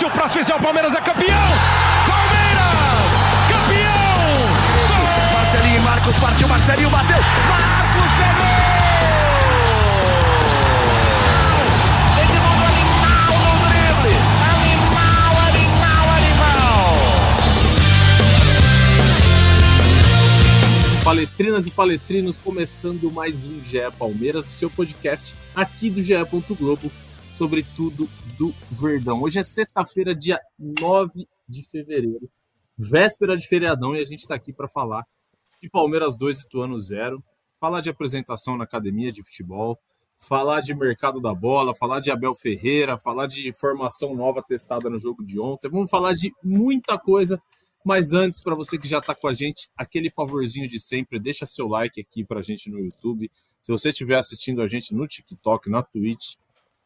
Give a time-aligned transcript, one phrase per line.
[0.00, 1.28] Se o próximo fizer o Palmeiras é campeão!
[2.08, 3.12] Palmeiras!
[3.50, 4.48] Campeão!
[4.88, 5.06] Gol!
[5.34, 7.18] Marcelinho Marcos partiu, Marcelinho bateu!
[7.18, 8.50] Marcos pegou!
[21.04, 26.14] Palestrinas e palestrinos, começando mais um GE Palmeiras, o seu podcast aqui do GE.
[26.58, 26.90] Globo
[27.40, 29.22] sobre tudo do Verdão.
[29.22, 32.28] Hoje é sexta-feira, dia 9 de fevereiro,
[32.76, 35.06] véspera de feriadão, e a gente está aqui para falar
[35.58, 37.24] de Palmeiras 2 Ituano 0,
[37.58, 39.78] falar de apresentação na academia de futebol,
[40.18, 44.98] falar de mercado da bola, falar de Abel Ferreira, falar de formação nova testada no
[44.98, 45.70] jogo de ontem.
[45.70, 47.40] Vamos falar de muita coisa
[47.82, 51.46] mas antes, para você que já está com a gente, aquele favorzinho de sempre, deixa
[51.46, 53.30] seu like aqui para a gente no YouTube.
[53.62, 56.34] Se você estiver assistindo a gente no TikTok, na Twitch,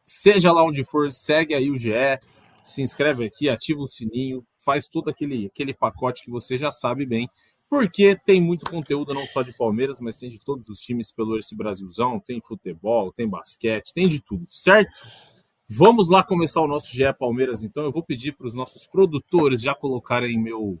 [0.05, 2.19] seja lá onde for, segue aí o GE,
[2.63, 7.05] se inscreve aqui, ativa o sininho, faz todo aquele, aquele pacote que você já sabe
[7.05, 7.29] bem,
[7.69, 11.37] porque tem muito conteúdo não só de Palmeiras, mas tem de todos os times pelo
[11.37, 15.07] esse Brasilzão, tem futebol, tem basquete, tem de tudo, certo?
[15.67, 17.83] Vamos lá começar o nosso GE Palmeiras, então.
[17.83, 20.79] Eu vou pedir para os nossos produtores já colocarem meu,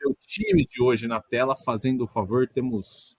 [0.00, 2.48] meu time de hoje na tela, fazendo o favor.
[2.48, 3.14] Temos,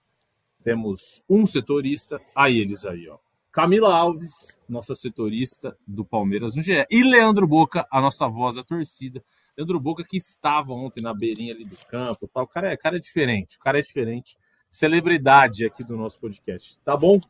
[0.64, 3.18] temos um setorista, aí eles aí, ó.
[3.52, 8.62] Camila Alves, nossa setorista do Palmeiras no GE, e Leandro Boca, a nossa voz da
[8.62, 9.24] torcida.
[9.56, 12.44] Leandro Boca que estava ontem na beirinha ali do campo, tal.
[12.44, 14.38] O cara é, cara é diferente, o cara é diferente.
[14.70, 17.20] Celebridade aqui do nosso podcast, tá bom?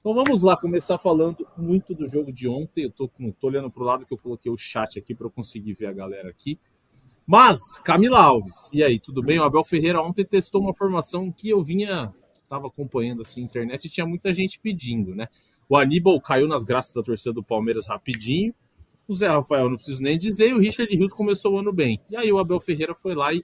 [0.00, 2.84] Então vamos lá, começar falando muito do jogo de ontem.
[2.84, 5.30] Eu tô, tô olhando para o lado que eu coloquei o chat aqui para eu
[5.30, 6.58] conseguir ver a galera aqui.
[7.26, 9.38] Mas, Camila Alves, e aí, tudo bem?
[9.38, 13.90] O Abel Ferreira ontem testou uma formação que eu vinha, estava acompanhando assim internet e
[13.90, 15.28] tinha muita gente pedindo, né?
[15.70, 18.52] O Aníbal caiu nas graças da torcida do Palmeiras rapidinho.
[19.06, 21.96] O Zé Rafael, não preciso nem dizer, e o Richard Rios começou o ano bem.
[22.10, 23.40] E aí o Abel Ferreira foi lá e,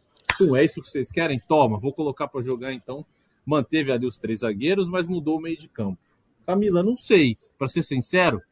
[0.57, 1.39] é isso que vocês querem?
[1.39, 3.07] Toma, vou colocar para jogar então.
[3.47, 5.99] Manteve ali os três zagueiros, mas mudou o meio de campo.
[6.45, 8.43] Camila, não sei, para ser sincero,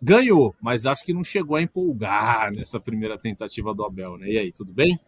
[0.00, 4.28] ganhou, mas acho que não chegou a empolgar nessa primeira tentativa do Abel, né?
[4.28, 5.00] E aí, tudo bem?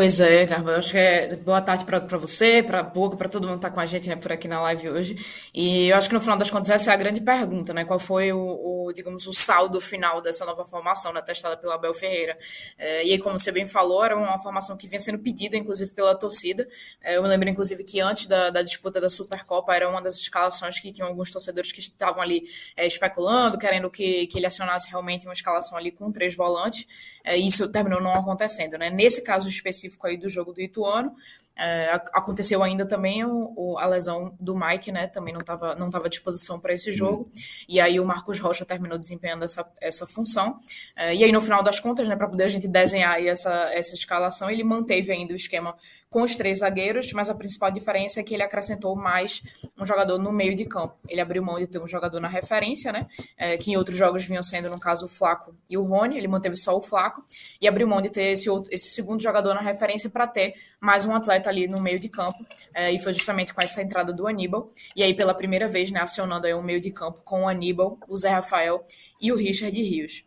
[0.00, 3.46] Pois é, Carva, eu acho que é boa tarde para você, para Boca, para todo
[3.46, 5.14] mundo que está com a gente né, por aqui na live hoje.
[5.52, 7.84] E eu acho que no final das contas essa é a grande pergunta, né?
[7.84, 11.92] Qual foi o, o digamos, o saldo final dessa nova formação, né, testada pelo Abel
[11.92, 12.38] Ferreira?
[12.78, 15.92] É, e aí, como você bem falou, era uma formação que vinha sendo pedida, inclusive,
[15.92, 16.66] pela torcida.
[17.02, 20.14] É, eu me lembro, inclusive, que antes da, da, disputa da Supercopa era uma das
[20.16, 22.44] escalações que tinham alguns torcedores que estavam ali
[22.74, 26.86] é, especulando, querendo que, que ele acionasse realmente uma escalação ali com três volantes.
[27.22, 28.88] É, e isso terminou não acontecendo, né?
[28.88, 31.14] Nesse caso específico, específico aí do jogo do Ituano.
[31.56, 35.06] É, aconteceu ainda também o, o, a lesão do Mike, né?
[35.06, 37.24] Também não estava não tava à disposição para esse jogo.
[37.24, 37.42] Uhum.
[37.68, 40.58] E aí o Marcos Rocha terminou desempenhando essa, essa função.
[40.96, 43.94] É, e aí, no final das contas, né, para poder a gente desenhar essa, essa
[43.94, 45.76] escalação, ele manteve ainda o esquema
[46.10, 49.42] com os três zagueiros, mas a principal diferença é que ele acrescentou mais
[49.78, 50.96] um jogador no meio de campo.
[51.08, 53.06] Ele abriu mão de ter um jogador na referência, né?
[53.36, 56.18] É, que em outros jogos vinham sendo, no caso, o Flaco e o Rony.
[56.18, 57.24] Ele manteve só o Flaco
[57.60, 61.06] e abriu mão de ter esse, outro, esse segundo jogador na referência para ter mais
[61.06, 62.44] um atleta ali no meio de campo.
[62.74, 64.70] É, e foi justamente com essa entrada do Aníbal.
[64.94, 67.98] E aí, pela primeira vez, né, acionando aí o meio de campo com o Aníbal,
[68.08, 68.84] o Zé Rafael
[69.20, 70.24] e o Richard Rios.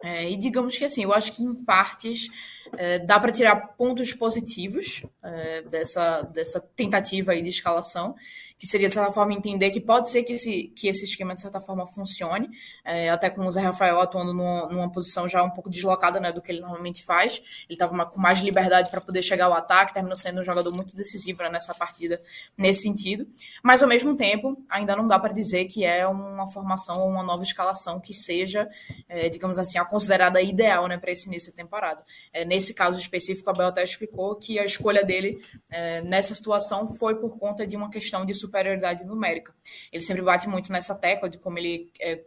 [0.00, 2.28] É, e digamos que assim, eu acho que em partes
[2.76, 8.14] é, dá para tirar pontos positivos é, dessa, dessa tentativa aí de escalação,
[8.58, 11.40] que seria, de certa forma, entender que pode ser que esse, que esse esquema, de
[11.40, 12.50] certa forma, funcione,
[12.84, 16.32] é, até com o Zé Rafael atuando numa, numa, posição já um pouco deslocada né,
[16.32, 17.64] do que ele normalmente faz.
[17.68, 20.96] Ele estava com mais liberdade para poder chegar ao ataque, terminou sendo um jogador muito
[20.96, 22.18] decisivo né, nessa partida,
[22.56, 23.28] nesse sentido.
[23.62, 27.22] Mas, ao mesmo tempo, ainda não dá para dizer que é uma formação ou uma
[27.22, 28.68] nova escalação que seja,
[29.08, 32.02] é, digamos assim, a considerada ideal né, para esse início de temporada.
[32.32, 36.88] É, nesse caso específico, a Bel até explicou que a escolha dele é, nessa situação
[36.94, 39.54] foi por conta de uma questão de superioridade numérica.
[39.92, 42.24] Ele sempre bate muito nessa tecla de como ele é,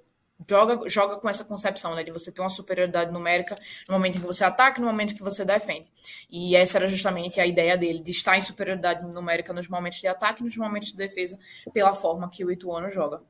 [0.49, 3.55] joga, joga com essa concepção, né, de você ter uma superioridade numérica
[3.87, 5.89] no momento em que você ataca e no momento em que você defende.
[6.29, 10.07] E essa era justamente a ideia dele, de estar em superioridade numérica nos momentos de
[10.07, 11.37] ataque e nos momentos de defesa,
[11.73, 13.21] pela forma que o Ituano joga.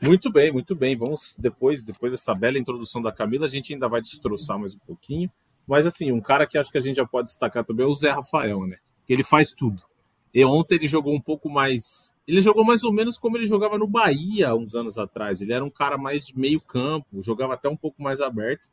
[0.00, 0.96] Muito bem, muito bem.
[0.96, 4.78] Vamos depois, depois dessa bela introdução da Camila, a gente ainda vai destroçar mais um
[4.78, 5.30] pouquinho.
[5.66, 7.92] Mas assim, um cara que acho que a gente já pode destacar também é o
[7.92, 8.78] Zé Rafael, né?
[9.06, 9.82] Ele faz tudo.
[10.32, 12.16] E ontem ele jogou um pouco mais.
[12.26, 15.40] Ele jogou mais ou menos como ele jogava no Bahia uns anos atrás.
[15.40, 18.68] Ele era um cara mais de meio campo, jogava até um pouco mais aberto.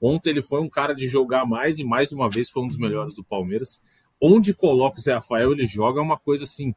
[0.00, 2.78] Ontem ele foi um cara de jogar mais e mais uma vez foi um dos
[2.78, 3.82] melhores do Palmeiras.
[4.24, 6.72] onde coloca o Zé Rafael, ele joga uma coisa assim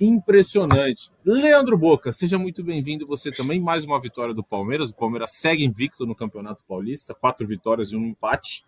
[0.00, 1.10] impressionante.
[1.24, 3.60] Leandro Boca, seja muito bem-vindo você também.
[3.60, 4.88] Mais uma vitória do Palmeiras.
[4.88, 8.64] O Palmeiras segue invicto no Campeonato Paulista, quatro vitórias e um empate.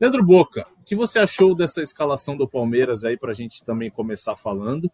[0.00, 3.90] Leandro Boca, o que você achou dessa escalação do Palmeiras aí para a gente também
[3.90, 4.90] começar falando?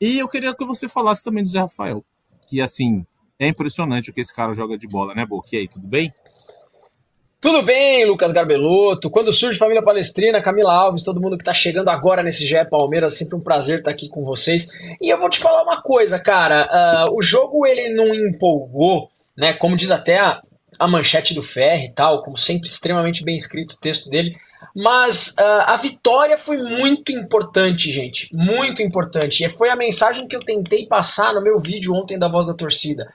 [0.00, 2.04] E eu queria que você falasse também do Zé Rafael,
[2.48, 3.06] que assim
[3.38, 5.48] é impressionante o que esse cara joga de bola, né, Boca?
[5.52, 6.12] E aí, tudo bem?
[7.40, 9.08] Tudo bem, Lucas Garbelotto?
[9.08, 13.16] Quando surge Família Palestrina, Camila Alves, todo mundo que está chegando agora nesse GE Palmeiras,
[13.16, 14.66] sempre um prazer estar aqui com vocês.
[15.00, 19.52] E eu vou te falar uma coisa, cara, uh, o jogo ele não empolgou, né?
[19.52, 20.42] Como diz até a,
[20.78, 24.36] a manchete do Ferre e tal, como sempre extremamente bem escrito o texto dele.
[24.74, 29.44] Mas uh, a vitória foi muito importante, gente, muito importante.
[29.44, 32.54] E foi a mensagem que eu tentei passar no meu vídeo ontem da Voz da
[32.54, 33.08] Torcida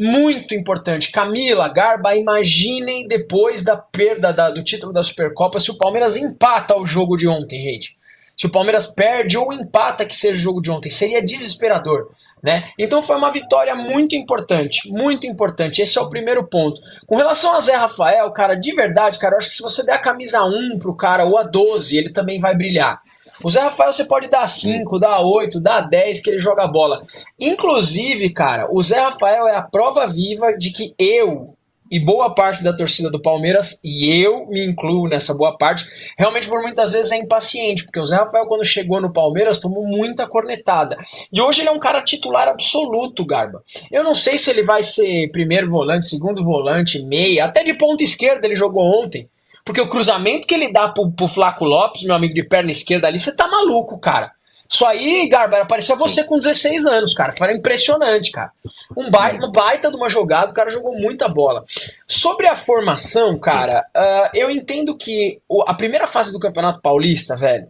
[0.00, 1.12] muito importante.
[1.12, 6.74] Camila, Garba, imaginem depois da perda da, do título da Supercopa se o Palmeiras empata
[6.74, 7.99] o jogo de ontem, gente.
[8.40, 12.08] Se o Palmeiras perde ou empata que seja o jogo de ontem, seria desesperador,
[12.42, 12.70] né?
[12.78, 15.82] Então foi uma vitória muito importante, muito importante.
[15.82, 16.80] Esse é o primeiro ponto.
[17.06, 19.92] Com relação a Zé Rafael, cara, de verdade, cara, eu acho que se você der
[19.92, 23.02] a camisa 1 pro cara ou a 12, ele também vai brilhar.
[23.44, 27.02] O Zé Rafael você pode dar 5, dar 8, dar 10 que ele joga bola.
[27.38, 31.58] Inclusive, cara, o Zé Rafael é a prova viva de que eu
[31.90, 35.84] e boa parte da torcida do Palmeiras, e eu me incluo nessa boa parte,
[36.16, 39.86] realmente por muitas vezes é impaciente, porque o Zé Rafael, quando chegou no Palmeiras, tomou
[39.86, 40.96] muita cornetada.
[41.32, 43.60] E hoje ele é um cara titular absoluto, Garba.
[43.90, 48.04] Eu não sei se ele vai ser primeiro volante, segundo volante, meia, até de ponta
[48.04, 49.28] esquerda ele jogou ontem.
[49.64, 53.06] Porque o cruzamento que ele dá pro, pro Flaco Lopes, meu amigo de perna esquerda
[53.06, 54.32] ali, você tá maluco, cara.
[54.72, 57.34] Isso aí, Garba, parecia você com 16 anos, cara.
[57.40, 58.52] Era impressionante, cara.
[58.96, 61.64] Um baita, uma baita de uma jogada, o cara jogou muita bola.
[62.06, 67.66] Sobre a formação, cara, uh, eu entendo que a primeira fase do Campeonato Paulista, velho,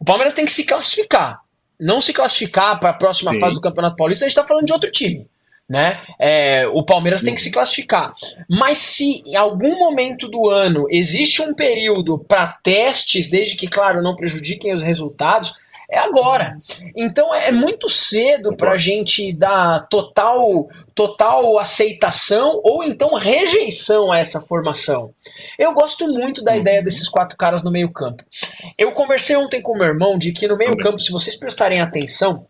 [0.00, 1.40] o Palmeiras tem que se classificar.
[1.78, 3.40] Não se classificar para a próxima Sim.
[3.40, 5.28] fase do Campeonato Paulista, a gente tá falando de outro time
[5.68, 6.02] né?
[6.18, 8.12] É, o Palmeiras tem que se classificar.
[8.46, 14.02] Mas se em algum momento do ano existe um período para testes, desde que, claro,
[14.02, 15.54] não prejudiquem os resultados,
[15.92, 16.58] é agora.
[16.96, 24.18] Então é muito cedo para a gente dar total, total aceitação ou então rejeição a
[24.18, 25.12] essa formação.
[25.58, 28.24] Eu gosto muito da ideia desses quatro caras no meio-campo.
[28.78, 32.46] Eu conversei ontem com meu irmão de que no meio-campo, se vocês prestarem atenção,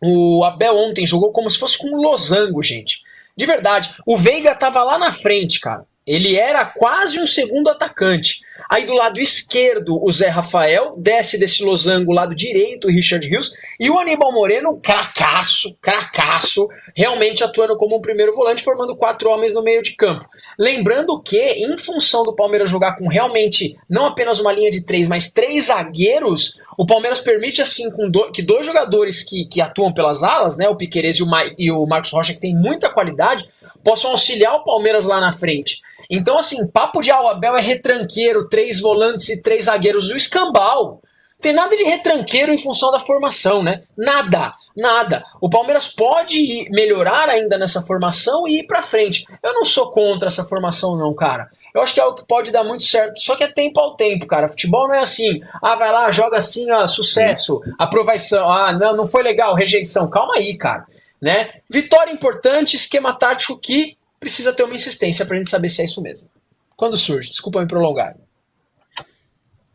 [0.00, 3.02] o Abel ontem jogou como se fosse com um losango, gente.
[3.36, 3.90] De verdade.
[4.06, 5.84] O Veiga tava lá na frente, cara.
[6.06, 8.40] Ele era quase um segundo atacante.
[8.68, 13.52] Aí do lado esquerdo, o Zé Rafael, desce desse losango, lado direito, o Richard Rios,
[13.78, 19.54] e o Aníbal Moreno, cracaço, cracaço, realmente atuando como um primeiro volante, formando quatro homens
[19.54, 20.26] no meio de campo.
[20.58, 25.06] Lembrando que, em função do Palmeiras jogar com realmente não apenas uma linha de três,
[25.06, 29.92] mas três zagueiros, o Palmeiras permite, assim, com do, que dois jogadores que, que atuam
[29.92, 32.88] pelas alas, né, o Piquerez e o, Ma, e o Marcos Rocha, que tem muita
[32.88, 33.48] qualidade,
[33.82, 35.80] possam auxiliar o Palmeiras lá na frente.
[36.10, 40.10] Então, assim, papo de Abel é retranqueiro, três volantes e três zagueiros.
[40.10, 41.02] O escambau.
[41.40, 43.82] Tem nada de retranqueiro em função da formação, né?
[43.96, 45.24] Nada, nada.
[45.40, 49.24] O Palmeiras pode melhorar ainda nessa formação e ir pra frente.
[49.40, 51.48] Eu não sou contra essa formação, não, cara.
[51.72, 53.20] Eu acho que é algo que pode dar muito certo.
[53.20, 54.48] Só que é tempo ao tempo, cara.
[54.48, 55.40] Futebol não é assim.
[55.62, 58.50] Ah, vai lá, joga assim, ó, sucesso, aprovação.
[58.50, 60.10] Ah, não, não foi legal, rejeição.
[60.10, 60.86] Calma aí, cara.
[61.22, 61.50] Né?
[61.70, 65.84] Vitória importante, esquema tático que precisa ter uma insistência para a gente saber se é
[65.84, 66.28] isso mesmo.
[66.76, 67.30] Quando surge?
[67.30, 68.16] Desculpa me prolongar.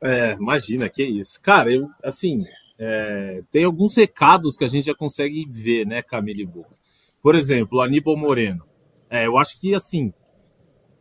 [0.01, 1.41] É, imagina, que isso.
[1.41, 2.43] Cara, eu, assim,
[2.77, 6.75] é, tem alguns recados que a gente já consegue ver, né, Camille Boca?
[7.21, 8.65] Por exemplo, o Aníbal Moreno.
[9.09, 10.13] É, eu acho que, assim,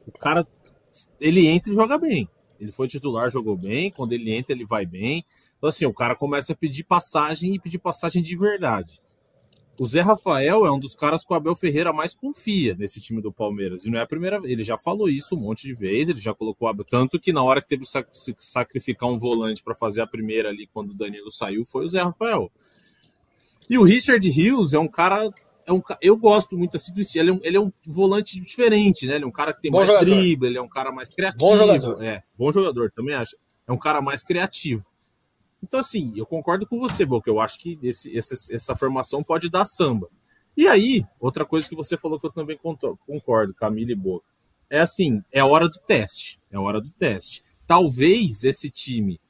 [0.06, 0.46] o cara,
[1.20, 2.28] ele entra e joga bem.
[2.60, 3.90] Ele foi titular, jogou bem.
[3.90, 5.24] Quando ele entra, ele vai bem.
[5.58, 9.00] Então, assim, o cara começa a pedir passagem e pedir passagem de verdade.
[9.82, 13.20] O Zé Rafael é um dos caras que o Abel Ferreira mais confia nesse time
[13.20, 13.84] do Palmeiras.
[13.84, 14.52] E não é a primeira vez.
[14.52, 16.84] Ele já falou isso um monte de vezes, ele já colocou o Abel.
[16.88, 20.68] Tanto que na hora que teve que sacrificar um volante para fazer a primeira ali,
[20.72, 22.48] quando o Danilo saiu, foi o Zé Rafael.
[23.68, 25.28] E o Richard Rios é um cara.
[25.66, 27.00] É um, eu gosto muito assim do.
[27.18, 29.16] Ele é, um, ele é um volante diferente, né?
[29.16, 30.14] Ele é um cara que tem bom mais jogador.
[30.14, 31.50] drible, ele é um cara mais criativo.
[31.50, 32.00] Bom jogador.
[32.00, 33.36] É, bom jogador, também acho.
[33.66, 34.86] É um cara mais criativo.
[35.62, 37.30] Então, assim, eu concordo com você, Boca.
[37.30, 40.08] Eu acho que esse, essa, essa formação pode dar samba.
[40.56, 44.26] E aí, outra coisa que você falou que eu também concordo, Camila e Boca,
[44.68, 46.40] é assim, é hora do teste.
[46.50, 47.42] É hora do teste.
[47.66, 49.20] Talvez esse time,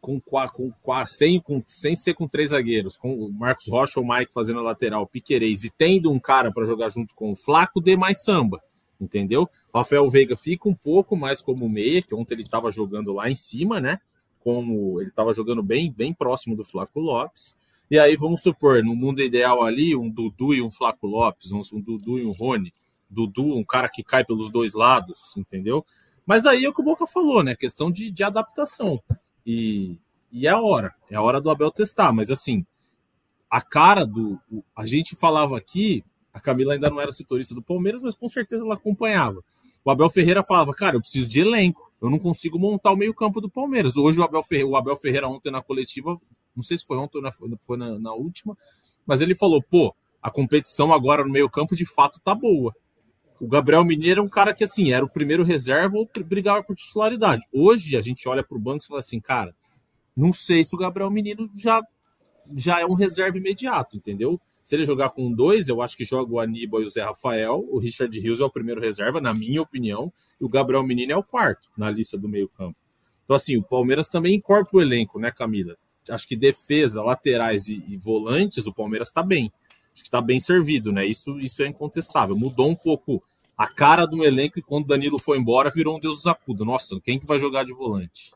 [0.00, 0.72] com, com,
[1.06, 4.60] sem, com, sem ser com três zagueiros, com o Marcos Rocha ou o Mike fazendo
[4.60, 8.22] a lateral, Piquerez, e tendo um cara para jogar junto com o Flaco, dê mais
[8.22, 8.60] samba.
[9.00, 9.48] Entendeu?
[9.72, 13.36] Rafael Veiga fica um pouco mais como meia, que ontem ele estava jogando lá em
[13.36, 13.98] cima, né?
[14.44, 17.58] Como ele estava jogando bem, bem próximo do Flaco Lopes.
[17.90, 21.62] E aí, vamos supor, no mundo ideal ali, um Dudu e um Flaco Lopes, um,
[21.72, 22.72] um Dudu e um Rony.
[23.08, 25.84] Dudu, um cara que cai pelos dois lados, entendeu?
[26.26, 27.54] Mas aí é o que o Boca falou, né?
[27.54, 29.00] Questão de, de adaptação.
[29.46, 29.98] E,
[30.30, 32.12] e é a hora, é a hora do Abel testar.
[32.12, 32.66] Mas assim,
[33.50, 34.38] a cara do.
[34.76, 38.64] A gente falava aqui, a Camila ainda não era setorista do Palmeiras, mas com certeza
[38.64, 39.42] ela acompanhava.
[39.84, 43.40] O Abel Ferreira falava, cara, eu preciso de elenco, eu não consigo montar o meio-campo
[43.40, 43.96] do Palmeiras.
[43.96, 46.14] Hoje o Abel, Ferreira, o Abel Ferreira, ontem na coletiva,
[46.54, 48.54] não sei se foi ontem ou na, foi na, na última,
[49.06, 52.74] mas ele falou, pô, a competição agora no meio-campo de fato tá boa.
[53.40, 56.76] O Gabriel Mineiro é um cara que, assim, era o primeiro reserva ou brigava por
[56.76, 57.42] titularidade.
[57.50, 59.54] Hoje, a gente olha para o banco e fala assim, cara,
[60.14, 61.80] não sei se o Gabriel Menino já,
[62.54, 64.38] já é um reserva imediato, entendeu?
[64.64, 67.64] Se ele jogar com dois, eu acho que joga o Aníbal e o Zé Rafael.
[67.70, 70.12] O Richard Rios é o primeiro reserva, na minha opinião.
[70.40, 72.76] E o Gabriel Menino é o quarto na lista do meio-campo.
[73.24, 75.76] Então, assim, o Palmeiras também incorpora o elenco, né, Camila?
[76.10, 79.52] Acho que defesa, laterais e, e volantes, o Palmeiras está bem
[79.94, 81.06] acho que está bem servido, né?
[81.06, 82.36] Isso, isso é incontestável.
[82.36, 83.22] Mudou um pouco
[83.56, 86.64] a cara do elenco e quando Danilo foi embora, virou um Deus Zacudo.
[86.64, 88.32] Nossa, quem que vai jogar de volante?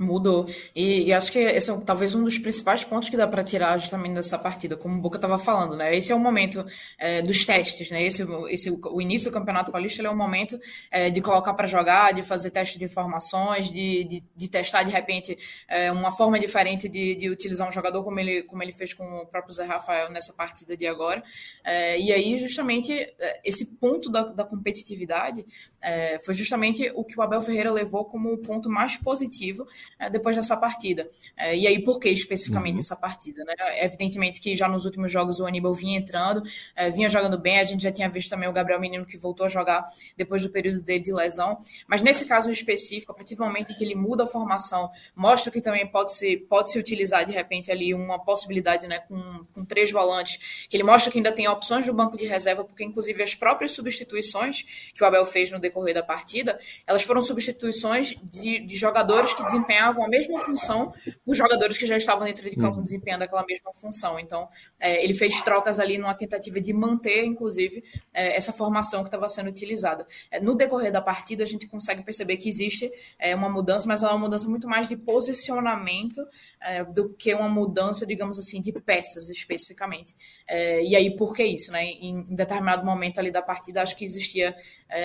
[0.00, 0.48] Mudou.
[0.76, 3.76] E, e, acho que esse é talvez um dos principais pontos que dá para tirar
[3.78, 5.96] justamente dessa partida, como o Boca estava falando, né?
[5.96, 6.64] Esse é o momento
[6.96, 8.04] é, dos testes, né?
[8.04, 10.56] Esse, esse, o início do Campeonato Paulista é um momento
[10.88, 14.92] é, de colocar para jogar, de fazer teste de informações, de, de, de testar de
[14.92, 15.36] repente
[15.66, 19.04] é, uma forma diferente de, de, utilizar um jogador, como ele, como ele fez com
[19.22, 21.24] o próprio Zé Rafael nessa partida de agora.
[21.64, 25.44] É, e aí, justamente, é, esse ponto da, da competitividade
[25.82, 29.66] é, foi justamente o que o Abel Ferreira levou como o ponto mais positivo
[30.10, 31.08] depois dessa partida.
[31.36, 32.80] É, e aí, por que especificamente uhum.
[32.80, 33.44] essa partida?
[33.44, 33.54] Né?
[33.84, 36.42] Evidentemente que já nos últimos jogos o Aníbal vinha entrando,
[36.74, 39.46] é, vinha jogando bem, a gente já tinha visto também o Gabriel Menino que voltou
[39.46, 43.44] a jogar depois do período dele de lesão, mas nesse caso específico, a partir do
[43.44, 47.24] momento em que ele muda a formação, mostra que também pode se, pode se utilizar
[47.24, 51.32] de repente ali uma possibilidade né, com, com três volantes, que ele mostra que ainda
[51.32, 55.50] tem opções no banco de reserva, porque inclusive as próprias substituições que o Abel fez
[55.50, 59.44] no decorrer da partida, elas foram substituições de, de jogadores que
[59.78, 60.92] desempenhavam a mesma função,
[61.24, 62.82] os jogadores que já estavam dentro de campo uhum.
[62.82, 64.18] desempenhando aquela mesma função.
[64.18, 64.48] Então,
[64.80, 69.28] é, ele fez trocas ali numa tentativa de manter, inclusive, é, essa formação que estava
[69.28, 70.04] sendo utilizada.
[70.30, 74.02] É, no decorrer da partida, a gente consegue perceber que existe é, uma mudança, mas
[74.02, 76.26] é uma mudança muito mais de posicionamento
[76.60, 80.14] é, do que uma mudança, digamos assim, de peças especificamente.
[80.46, 81.70] É, e aí, por que isso?
[81.70, 81.84] Né?
[81.84, 84.54] Em, em, determinado momento ali da partida, acho que existia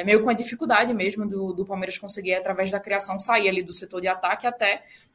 [0.06, 3.74] meio com a dificuldade mesmo do, do Palmeiras conseguir, através da criação, sair ali do
[3.74, 4.63] setor de ataque até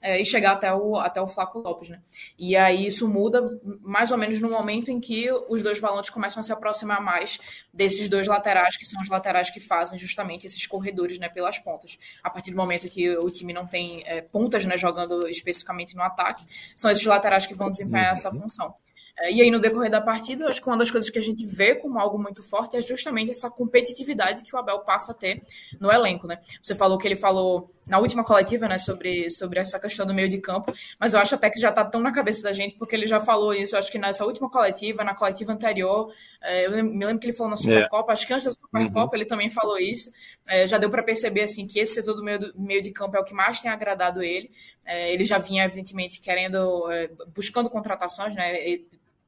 [0.01, 2.01] é, e chegar até o, até o Flaco Lopes, né?
[2.39, 6.41] E aí isso muda mais ou menos no momento em que os dois volantes começam
[6.41, 7.39] a se aproximar mais
[7.73, 11.99] desses dois laterais, que são os laterais que fazem justamente esses corredores, né, pelas pontas.
[12.23, 16.03] A partir do momento que o time não tem é, pontas, né, jogando especificamente no
[16.03, 16.45] ataque,
[16.77, 18.13] são esses laterais que vão desempenhar uhum.
[18.13, 18.75] essa função.
[19.19, 21.45] É, e aí, no decorrer da partida, acho que uma das coisas que a gente
[21.45, 25.43] vê como algo muito forte é justamente essa competitividade que o Abel passa a ter
[25.81, 26.39] no elenco, né?
[26.63, 30.29] Você falou que ele falou na última coletiva, né, sobre, sobre essa questão do meio
[30.29, 32.95] de campo, mas eu acho até que já tá tão na cabeça da gente, porque
[32.95, 36.85] ele já falou isso, eu acho que nessa última coletiva, na coletiva anterior, é, eu
[36.85, 38.15] me lembro que ele falou na Supercopa, é.
[38.15, 39.21] acho que antes da Supercopa uhum.
[39.23, 40.11] ele também falou isso,
[40.49, 43.17] é, já deu para perceber, assim, que esse setor do meio, do meio de campo
[43.17, 44.51] é o que mais tem agradado ele,
[44.85, 48.53] é, ele já vinha, evidentemente, querendo, é, buscando contratações, né,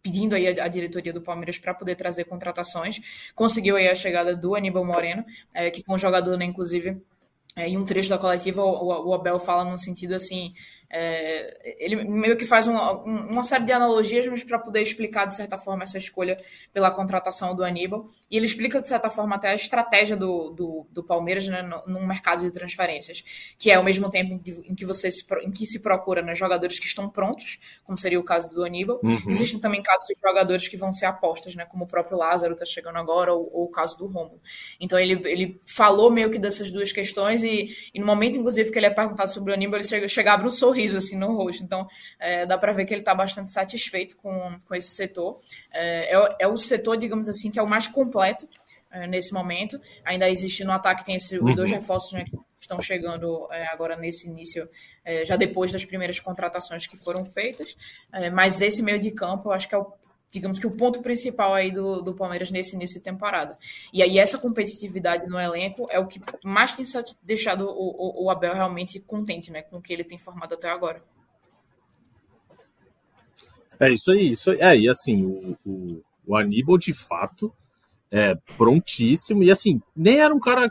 [0.02, 3.30] pedindo aí a, diretoria do Palmeiras para poder trazer contratações.
[3.34, 7.00] Conseguiu aí a chegada do Aníbal Moreno, é, que foi um jogador, né, inclusive,
[7.56, 10.54] é, em um trecho da coletiva, o, o Abel fala no sentido assim
[10.92, 15.36] é, ele meio que faz uma, uma série de analogias, mas para poder explicar, de
[15.36, 16.38] certa forma, essa escolha
[16.72, 18.08] pela contratação do Aníbal.
[18.28, 22.00] E ele explica, de certa forma, até a estratégia do, do, do Palmeiras né, no,
[22.00, 23.22] no, mercado de transferências,
[23.56, 26.22] que é ao mesmo tempo em que, em que você se, em que se procura
[26.22, 28.98] né, jogadores que estão prontos, como seria o caso do Aníbal.
[29.00, 29.22] Uhum.
[29.28, 32.66] Existem também casos de jogadores que vão ser apostas, né, como o próprio Lázaro está
[32.66, 34.40] chegando agora, ou, ou, o caso do Romulo.
[34.80, 38.78] Então ele, ele falou meio que dessas duas questões, e, e no momento, inclusive, que
[38.78, 41.62] ele é perguntado sobre o Aníbal, ele chega, chega abre um sorriso assim no rosto.
[41.62, 41.86] Então,
[42.18, 45.38] é, dá para ver que ele está bastante satisfeito com, com esse setor.
[45.72, 48.48] É, é, é, o setor, digamos assim, que é o mais completo
[48.90, 49.80] é, nesse momento.
[50.04, 51.54] Ainda existe no ataque, tem esses uhum.
[51.54, 54.68] dois reforços né, que estão chegando é, agora nesse início,
[55.04, 57.76] é, já depois das primeiras contratações que foram feitas.
[58.32, 59.92] mas esse meio de campo, eu acho que é o
[60.30, 63.54] digamos que o ponto principal aí do, do Palmeiras nesse início de temporada.
[63.92, 66.84] E aí essa competitividade no elenco é o que mais tem
[67.22, 70.70] deixado o, o, o Abel realmente contente, né, com o que ele tem formado até
[70.70, 71.02] agora.
[73.78, 74.60] É isso aí, isso aí.
[74.60, 77.52] É, e assim, o, o, o Aníbal de fato
[78.10, 80.70] é prontíssimo, e assim, nem era um cara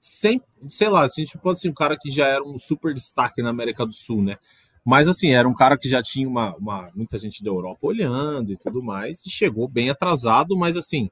[0.00, 3.40] sempre, sei lá, a gente pode ser um cara que já era um super destaque
[3.40, 4.36] na América do Sul, né?
[4.84, 8.52] Mas assim, era um cara que já tinha uma, uma, muita gente da Europa olhando
[8.52, 11.08] e tudo mais, e chegou bem atrasado, mas assim,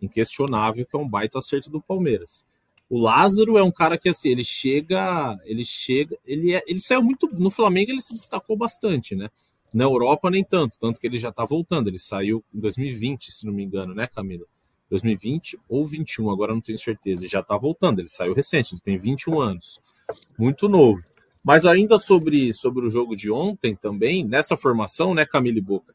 [0.00, 2.44] inquestionável que é um baita acerto do Palmeiras.
[2.88, 7.02] O Lázaro é um cara que assim, ele chega, ele chega, ele é, ele saiu
[7.02, 9.28] muito no Flamengo, ele se destacou bastante, né?
[9.72, 13.46] Na Europa nem tanto, tanto que ele já tá voltando, ele saiu em 2020, se
[13.46, 14.44] não me engano, né, Camila?
[14.88, 18.80] 2020 ou 21, agora não tenho certeza, e já tá voltando, ele saiu recente, ele
[18.80, 19.80] tem 21 anos.
[20.38, 21.02] Muito novo.
[21.46, 25.94] Mas ainda sobre, sobre o jogo de ontem também, nessa formação, né, Camila e Boca,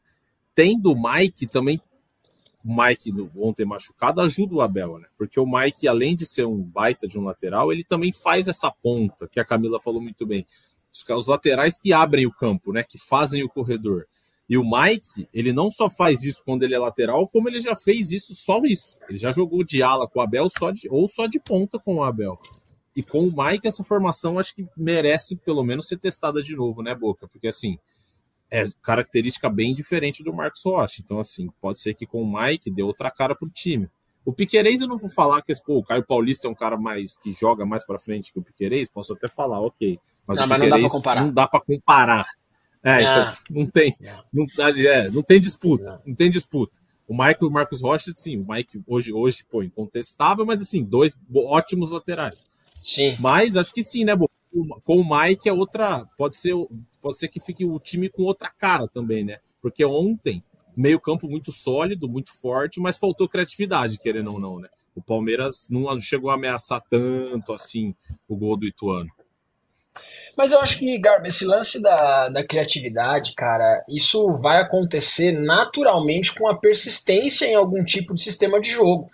[0.54, 1.78] tendo o Mike também
[2.64, 5.08] o Mike ontem machucado ajuda o Abel, né?
[5.18, 8.70] Porque o Mike, além de ser um baita de um lateral, ele também faz essa
[8.70, 10.46] ponta, que a Camila falou muito bem.
[10.92, 12.84] Os, os laterais que abrem o campo, né?
[12.84, 14.06] Que fazem o corredor.
[14.48, 17.74] E o Mike, ele não só faz isso quando ele é lateral, como ele já
[17.74, 18.96] fez isso só isso.
[19.08, 21.96] Ele já jogou de ala com o Abel só de, ou só de ponta com
[21.96, 22.38] o Abel.
[22.94, 26.82] E com o Mike, essa formação acho que merece pelo menos ser testada de novo,
[26.82, 27.26] né, Boca?
[27.26, 27.78] Porque assim,
[28.50, 31.00] é característica bem diferente do Marcos Rocha.
[31.02, 33.88] Então, assim, pode ser que com o Mike dê outra cara pro time.
[34.24, 37.16] O Piquerez eu não vou falar que pô, o Caio Paulista é um cara mais
[37.16, 39.98] que joga mais para frente que o Piquerez, posso até falar, ok.
[40.26, 41.20] Mas, não, o mas não dá para comparar.
[41.24, 42.26] Não dá para comparar.
[42.84, 43.34] É, então, ah.
[43.48, 43.96] não tem,
[44.32, 46.78] não, é, não tem disputa, não tem disputa.
[47.08, 50.84] O Michael e o Marcos Rocha, sim, o Mike hoje, hoje, pô, incontestável, mas assim,
[50.84, 52.44] dois ótimos laterais.
[52.82, 53.16] Sim.
[53.20, 54.14] Mas acho que sim, né,
[54.84, 56.54] com o Mike é outra, pode ser
[57.00, 59.38] pode ser que fique o time com outra cara também, né?
[59.60, 60.42] Porque ontem,
[60.76, 64.68] meio campo muito sólido, muito forte, mas faltou criatividade, querendo ou não, né?
[64.94, 67.94] O Palmeiras não chegou a ameaçar tanto assim
[68.28, 69.10] o gol do Ituano.
[70.36, 76.34] Mas eu acho que, Garba, esse lance da, da criatividade, cara, isso vai acontecer naturalmente
[76.34, 79.10] com a persistência em algum tipo de sistema de jogo.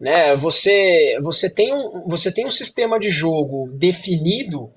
[0.00, 0.36] Né?
[0.36, 4.72] Você, você, tem um, você tem um sistema de jogo definido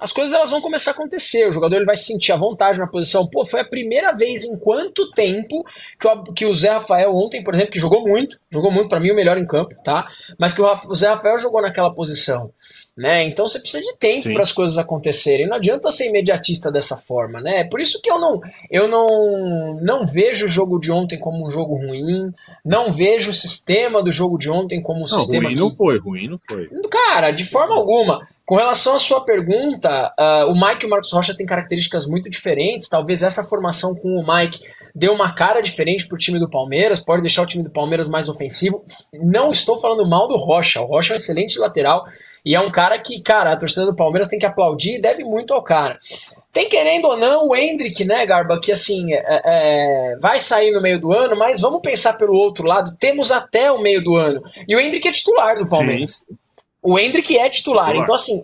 [0.00, 1.48] as coisas elas vão começar a acontecer.
[1.48, 3.26] O jogador ele vai sentir a vontade na posição.
[3.26, 5.64] Pô, foi a primeira vez em quanto tempo
[5.98, 9.00] que o, que o Zé Rafael ontem, por exemplo, que jogou muito, jogou muito para
[9.00, 10.06] mim o melhor em campo, tá?
[10.38, 12.52] Mas que o, o Zé Rafael jogou naquela posição.
[12.98, 13.28] Né?
[13.28, 15.46] Então você precisa de tempo para as coisas acontecerem.
[15.46, 17.62] Não adianta ser imediatista dessa forma, né?
[17.62, 21.48] Por isso que eu não eu não não vejo o jogo de ontem como um
[21.48, 22.32] jogo ruim,
[22.64, 25.60] não vejo o sistema do jogo de ontem como um não, sistema ruim que...
[25.60, 26.68] não foi, ruim não foi.
[26.90, 28.26] Cara, de forma alguma.
[28.44, 32.30] Com relação à sua pergunta, uh, o Mike e o Marcos Rocha têm características muito
[32.30, 32.88] diferentes.
[32.88, 34.60] Talvez essa formação com o Mike
[34.98, 38.08] dê uma cara diferente para o time do Palmeiras, pode deixar o time do Palmeiras
[38.08, 38.82] mais ofensivo.
[39.14, 40.80] Não estou falando mal do Rocha.
[40.80, 42.02] O Rocha é um excelente lateral
[42.44, 45.22] e é um cara que, cara, a torcida do Palmeiras tem que aplaudir e deve
[45.22, 45.96] muito ao cara.
[46.52, 50.82] Tem querendo ou não o Hendrick, né, Garba, que assim é, é, vai sair no
[50.82, 54.42] meio do ano, mas vamos pensar pelo outro lado, temos até o meio do ano.
[54.66, 56.26] E o Hendrick é titular do Palmeiras.
[56.26, 56.36] Sim.
[56.88, 57.84] O Hendrick é titular.
[57.84, 58.02] titular.
[58.02, 58.40] Então, assim,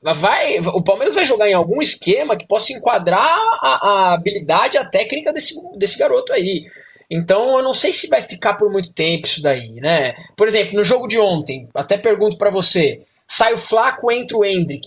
[0.00, 4.84] vai, o Palmeiras vai jogar em algum esquema que possa enquadrar a, a habilidade, a
[4.84, 6.64] técnica desse, desse garoto aí.
[7.10, 10.14] Então, eu não sei se vai ficar por muito tempo isso daí, né?
[10.36, 14.44] Por exemplo, no jogo de ontem, até pergunto para você: sai o Flaco, entra o
[14.44, 14.86] Hendrick.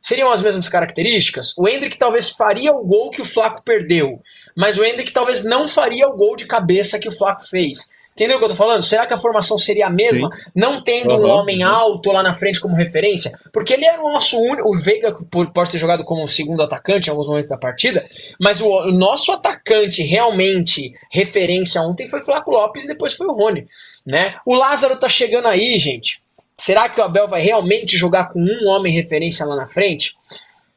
[0.00, 1.58] Seriam as mesmas características?
[1.58, 4.20] O Hendrick talvez faria o gol que o Flaco perdeu,
[4.56, 7.90] mas o Hendrick talvez não faria o gol de cabeça que o Flaco fez.
[8.14, 8.82] Entendeu o que eu tô falando?
[8.82, 10.50] Será que a formação seria a mesma, Sim.
[10.54, 11.24] não tendo uhum.
[11.24, 13.32] um homem alto lá na frente como referência?
[13.50, 14.68] Porque ele era o nosso único.
[14.68, 15.16] O Veiga
[15.52, 18.04] pode ter jogado como segundo atacante em alguns momentos da partida,
[18.38, 23.32] mas o, o nosso atacante realmente referência ontem foi Flaco Lopes e depois foi o
[23.32, 23.64] Rony.
[24.04, 24.34] Né?
[24.44, 26.22] O Lázaro tá chegando aí, gente.
[26.54, 30.14] Será que o Abel vai realmente jogar com um homem referência lá na frente?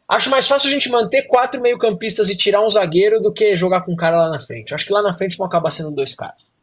[0.08, 3.82] Acho mais fácil a gente manter quatro meio-campistas e tirar um zagueiro do que jogar
[3.82, 4.74] com um cara lá na frente.
[4.74, 6.55] Acho que lá na frente vão acabar sendo dois caras.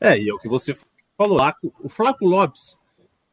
[0.00, 0.76] É, e é o que você
[1.16, 1.40] falou.
[1.82, 2.80] O Flávio Lopes,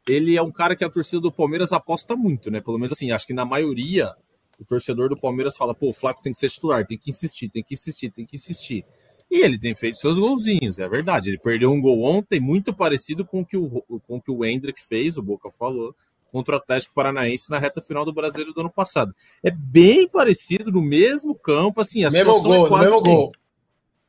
[0.08, 2.60] ele é um cara que a torcida do Palmeiras aposta muito, né?
[2.60, 4.14] Pelo menos assim, acho que na maioria
[4.58, 7.48] o torcedor do Palmeiras fala, pô, o Flávio tem que ser titular, tem que insistir,
[7.48, 8.84] tem que insistir, tem que insistir.
[9.30, 11.30] E ele tem feito seus golzinhos, é verdade.
[11.30, 14.44] Ele perdeu um gol ontem muito parecido com o que o, com o, que o
[14.44, 15.94] Hendrick fez, o Boca falou,
[16.30, 19.14] contra o Atlético Paranaense na reta final do Brasileiro do ano passado.
[19.42, 23.32] É bem parecido, no mesmo campo, assim, a mesmo gol, é mesmo gol.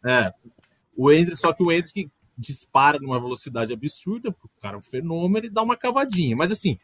[0.05, 0.31] É.
[0.95, 4.81] O Hendrick, só que o Hendrick dispara numa velocidade absurda, porque o cara é um
[4.81, 6.35] fenômeno, e dá uma cavadinha.
[6.35, 6.77] Mas assim,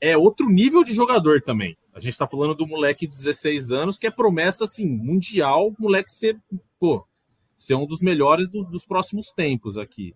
[0.00, 1.76] é outro nível de jogador também.
[1.94, 6.10] A gente tá falando do moleque de 16 anos, que é promessa, assim, mundial, moleque
[6.10, 6.40] ser,
[6.78, 7.06] pô,
[7.56, 10.14] ser um dos melhores do, dos próximos tempos aqui.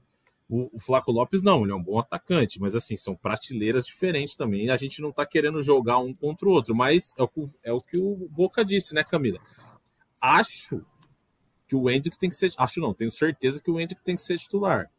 [0.48, 4.36] O, o Flaco Lopes não, ele é um bom atacante, mas assim, são prateleiras diferentes
[4.36, 4.70] também.
[4.70, 7.30] A gente não tá querendo jogar um contra o outro, mas é o,
[7.64, 9.40] é o que o Boca disse, né, Camila?
[10.20, 10.84] Acho
[11.66, 12.52] que o Hendrick tem que ser.
[12.56, 14.90] Acho não, tenho certeza que o Hendrick tem que ser titular.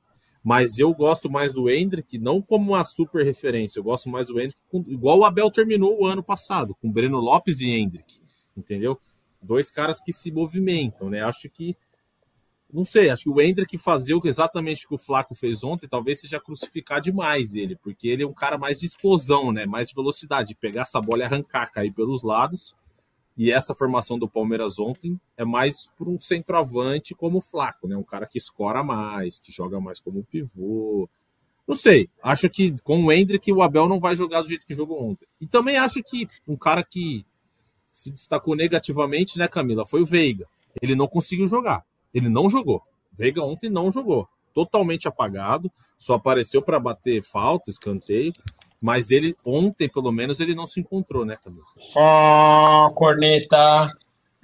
[0.43, 4.39] Mas eu gosto mais do Hendrick, não como uma super referência, eu gosto mais do
[4.39, 8.21] Hendrick, igual o Abel terminou o ano passado, com Breno Lopes e Hendrick,
[8.55, 8.97] entendeu?
[9.41, 11.21] Dois caras que se movimentam, né?
[11.21, 11.75] Acho que
[12.71, 16.19] não sei, acho que o Hendrick fazer exatamente o que o Flaco fez ontem, talvez
[16.19, 19.65] seja crucificar demais ele, porque ele é um cara mais de explosão, né?
[19.65, 22.75] Mais de velocidade, de pegar essa bola e arrancar, cair pelos lados.
[23.37, 27.95] E essa formação do Palmeiras ontem é mais por um centroavante como o Flaco, né?
[27.95, 31.07] Um cara que escora mais, que joga mais como pivô.
[31.67, 34.73] Não sei, acho que com o Hendrick o Abel não vai jogar do jeito que
[34.73, 35.27] jogou ontem.
[35.39, 37.23] E também acho que um cara que
[37.93, 40.47] se destacou negativamente, né, Camila, foi o Veiga.
[40.81, 41.85] Ele não conseguiu jogar.
[42.13, 42.81] Ele não jogou.
[43.11, 44.27] Veiga ontem não jogou.
[44.53, 48.33] Totalmente apagado, só apareceu para bater falta, escanteio.
[48.81, 51.65] Mas ele, ontem, pelo menos, ele não se encontrou, né, Camila?
[51.93, 53.91] Fó, corneta.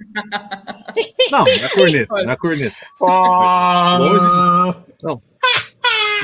[1.30, 2.76] Não, não é corneta, não é corneta.
[3.00, 5.02] Longe de.
[5.02, 5.22] Não.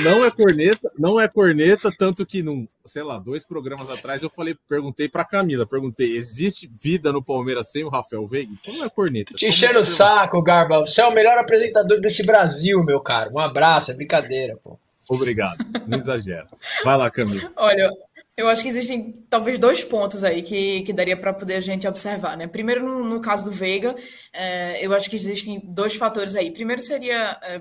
[0.02, 4.30] Não é corneta, não é corneta, tanto que num, sei lá, dois programas atrás eu
[4.30, 8.52] falei, perguntei para Camila, perguntei, existe vida no Palmeiras sem o Rafael Veiga?
[8.52, 9.34] Então não é corneta.
[9.34, 10.80] Te enchendo o saco, Garba.
[10.80, 13.32] Você é o melhor apresentador desse Brasil, meu caro.
[13.34, 14.78] Um abraço, é brincadeira, pô.
[15.10, 16.46] Obrigado, não exagera.
[16.84, 17.52] Vai lá, Camila.
[17.56, 17.90] Olha,
[18.36, 21.86] eu acho que existem talvez dois pontos aí que, que daria para poder a gente
[21.88, 22.46] observar, né?
[22.46, 23.92] Primeiro, no, no caso do Veiga,
[24.32, 26.52] é, eu acho que existem dois fatores aí.
[26.52, 27.60] Primeiro seria é,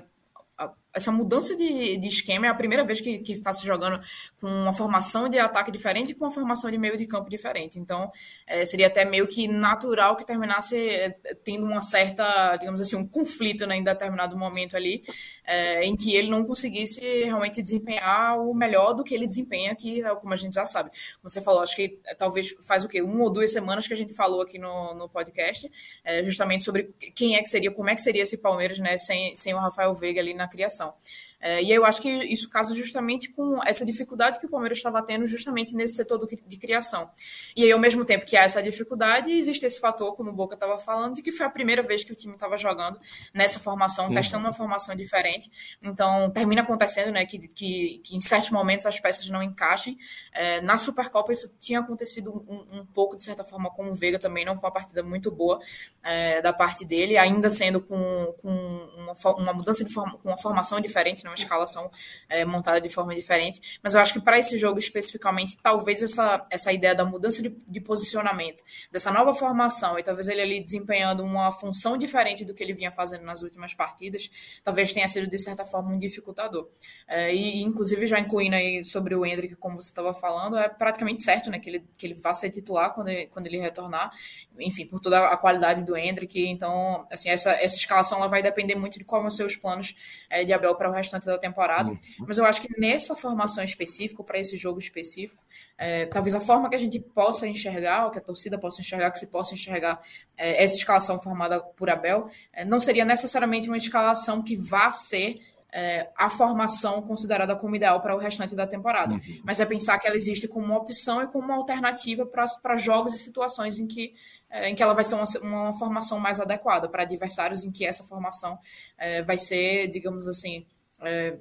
[0.92, 4.00] essa mudança de, de esquema é a primeira vez que, está se jogando
[4.40, 7.78] com uma formação de ataque diferente e com uma formação de meio de campo diferente.
[7.78, 8.10] Então,
[8.46, 11.10] é, seria até meio que natural que terminasse é,
[11.44, 15.02] tendo uma certa, digamos assim, um conflito né, em determinado momento ali,
[15.44, 20.02] é, em que ele não conseguisse realmente desempenhar o melhor do que ele desempenha, que
[20.02, 20.90] é como a gente já sabe.
[20.90, 23.00] Como você falou, acho que talvez faz o quê?
[23.00, 25.68] Uma ou duas semanas que a gente falou aqui no, no podcast,
[26.04, 29.34] é, justamente sobre quem é que seria, como é que seria esse Palmeiras né, sem,
[29.36, 30.94] sem o Rafael Veiga ali na criação coração.
[31.40, 35.02] É, e eu acho que isso casa justamente com essa dificuldade que o Palmeiras estava
[35.02, 37.10] tendo justamente nesse setor do, de criação.
[37.56, 40.54] E aí, ao mesmo tempo que há essa dificuldade, existe esse fator, como o Boca
[40.54, 43.00] estava falando, de que foi a primeira vez que o time estava jogando
[43.32, 44.14] nessa formação, uhum.
[44.14, 45.50] testando uma formação diferente.
[45.82, 49.96] Então, termina acontecendo né, que, que, que em certos momentos as peças não encaixem.
[50.32, 54.18] É, na Supercopa, isso tinha acontecido um, um, pouco, de certa forma, com o Veiga
[54.18, 54.44] também.
[54.44, 55.58] Não foi uma partida muito boa
[56.02, 60.36] é, da parte dele, ainda sendo com, com uma, uma mudança de forma, com uma
[60.38, 61.90] formação diferente, uma escalação
[62.28, 63.78] é, montada de forma diferente.
[63.82, 67.48] Mas eu acho que para esse jogo especificamente, talvez essa, essa ideia da mudança de,
[67.48, 72.62] de, posicionamento, dessa nova formação, e talvez ele ali desempenhando uma função diferente do que
[72.62, 74.30] ele vinha fazendo nas últimas partidas,
[74.62, 76.68] talvez tenha sido de certa forma um dificultador.
[77.06, 81.22] É, e inclusive já incluindo aí sobre o Hendrick, como você estava falando, é praticamente
[81.22, 84.12] certo né, que, ele, que ele vá ser titular quando ele, quando ele retornar,
[84.60, 86.40] enfim, por toda a qualidade do Hendrick.
[86.48, 89.94] Então, assim, essa, essa escalação ela vai depender muito de quais vão ser os planos
[90.28, 91.90] é, de Abel para o restante da temporada.
[91.90, 91.98] Uhum.
[92.20, 95.42] Mas eu acho que nessa formação específica, para esse jogo específico,
[95.76, 99.10] é, talvez a forma que a gente possa enxergar, ou que a torcida possa enxergar,
[99.10, 100.00] que se possa enxergar
[100.36, 105.40] é, essa escalação formada por Abel, é, não seria necessariamente uma escalação que vá ser
[105.72, 109.14] é, a formação considerada como ideal para o restante da temporada.
[109.14, 109.40] Uhum.
[109.44, 113.14] Mas é pensar que ela existe como uma opção e como uma alternativa para jogos
[113.14, 114.14] e situações em que,
[114.50, 117.84] é, em que ela vai ser uma, uma formação mais adequada, para adversários em que
[117.84, 118.58] essa formação
[118.98, 120.66] é, vai ser, digamos assim,
[121.02, 121.36] é,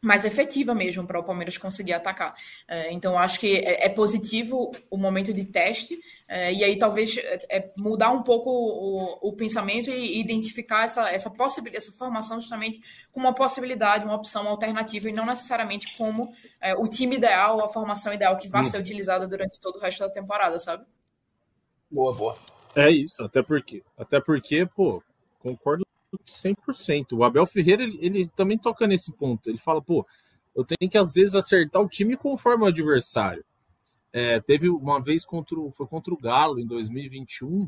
[0.00, 2.34] mais efetiva mesmo para o Palmeiras conseguir atacar.
[2.66, 7.16] É, então, acho que é, é, positivo o momento de teste, é, e aí talvez
[7.76, 12.80] mudar um pouco o, o, pensamento e identificar essa, essa, possibilidade, essa formação justamente
[13.12, 17.68] como uma possibilidade, uma opção alternativa, e não necessariamente como é, o time ideal, a
[17.68, 18.64] formação ideal que vai hum.
[18.64, 20.84] ser utilizada durante todo o resto da temporada, sabe?
[21.90, 22.38] Boa, boa.
[22.74, 25.02] É isso, até porque, até porque, pô,
[25.40, 25.84] concordo
[26.18, 27.12] 100%.
[27.12, 29.48] O Abel Ferreira, ele, ele, também toca nesse ponto.
[29.48, 30.06] Ele fala, pô,
[30.54, 33.44] eu tenho que às vezes acertar o time conforme o adversário.
[34.12, 37.60] É, teve uma vez contra o, foi contra o Galo em 2021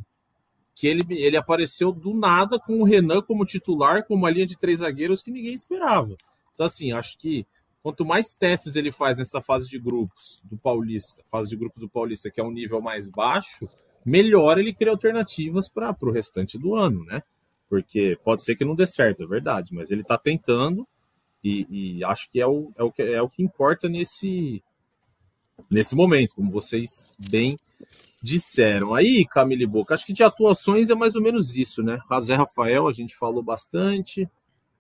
[0.75, 4.57] que ele, ele apareceu do nada com o Renan como titular, com uma linha de
[4.57, 6.17] três zagueiros que ninguém esperava.
[6.55, 7.47] Então, assim, acho que
[7.83, 11.89] quanto mais testes ele faz nessa fase de grupos do Paulista, fase de grupos do
[11.89, 13.69] Paulista, que é um nível mais baixo,
[14.05, 17.23] melhor ele cria alternativas para o restante do ano, né?
[17.73, 20.87] Porque pode ser que não dê certo, é verdade, mas ele está tentando
[21.43, 24.63] e, e, acho que é o, é, o que é o que importa nesse,
[25.71, 27.57] nesse momento, como vocês bem
[28.23, 28.95] disseram.
[28.95, 31.99] Aí, Camille Boca, acho que de atuações é mais ou menos isso, né?
[32.21, 34.29] Zé Rafael, a gente falou bastante.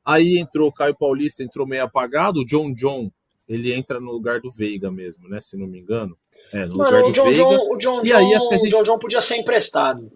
[0.04, 2.40] Aí entrou o Caio Paulista, entrou meio apagado.
[2.40, 3.10] O John John,
[3.48, 5.40] ele entra no lugar do Veiga mesmo, né?
[5.40, 6.14] Se não me engano.
[6.52, 7.42] É, no Mano, lugar o John, Veiga.
[7.42, 8.66] John, o John, e aí, gente...
[8.66, 10.12] o John John podia ser emprestado.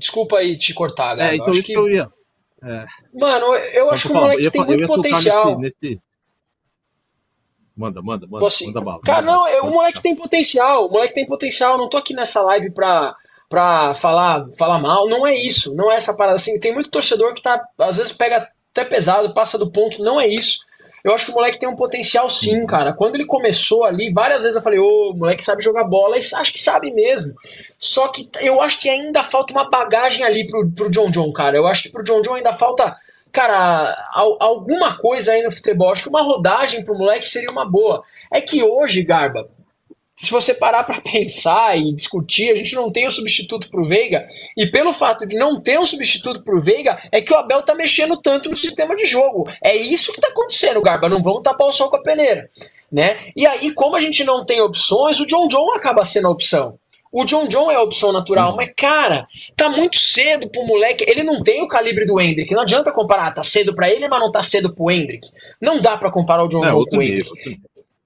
[0.00, 1.34] Desculpa aí te cortar, galera.
[1.34, 2.10] É, então isso que eu ia.
[2.62, 2.86] É.
[3.14, 5.58] Mano, eu acho que o moleque tem muito potencial.
[5.58, 6.00] Nesse, nesse...
[7.76, 8.40] Manda, manda, manda.
[8.40, 8.66] Posso...
[8.66, 9.00] manda bala.
[9.02, 10.86] Cara, manda não, é, o moleque tem potencial.
[10.86, 11.78] O moleque tem potencial.
[11.78, 13.14] Não tô aqui nessa live pra,
[13.48, 15.08] pra falar, falar mal.
[15.08, 15.74] Não é isso.
[15.74, 16.58] Não é essa parada assim.
[16.58, 20.02] Tem muito torcedor que tá, às vezes pega até pesado, passa do ponto.
[20.02, 20.58] Não é isso.
[21.04, 22.92] Eu acho que o moleque tem um potencial sim, cara.
[22.92, 26.20] Quando ele começou ali, várias vezes eu falei, ô, o moleque sabe jogar bola, e
[26.20, 27.34] acho que sabe mesmo.
[27.78, 31.56] Só que eu acho que ainda falta uma bagagem ali pro, pro John John, cara.
[31.56, 32.94] Eu acho que pro John John ainda falta,
[33.32, 35.90] cara, al- alguma coisa aí no futebol.
[35.92, 38.02] Acho que uma rodagem pro moleque seria uma boa.
[38.32, 39.48] É que hoje, Garba,
[40.20, 44.22] se você parar pra pensar e discutir, a gente não tem o substituto pro Veiga,
[44.54, 47.74] e pelo fato de não ter um substituto pro Veiga, é que o Abel tá
[47.74, 49.48] mexendo tanto no sistema de jogo.
[49.64, 52.50] É isso que tá acontecendo, Garba, não vamos tapar o sol com a peneira,
[52.92, 53.16] né?
[53.34, 56.78] E aí, como a gente não tem opções, o John John acaba sendo a opção.
[57.12, 61.04] O John John é a opção natural, mas cara, tá muito cedo pro moleque.
[61.08, 62.54] Ele não tem o calibre do Hendrick.
[62.54, 65.26] Não adianta comparar, tá cedo pra ele, mas não tá cedo pro Hendrick.
[65.60, 67.02] Não dá pra comparar o John É, John com o.
[67.02, 67.32] Hendrick.
[67.32, 67.58] nível.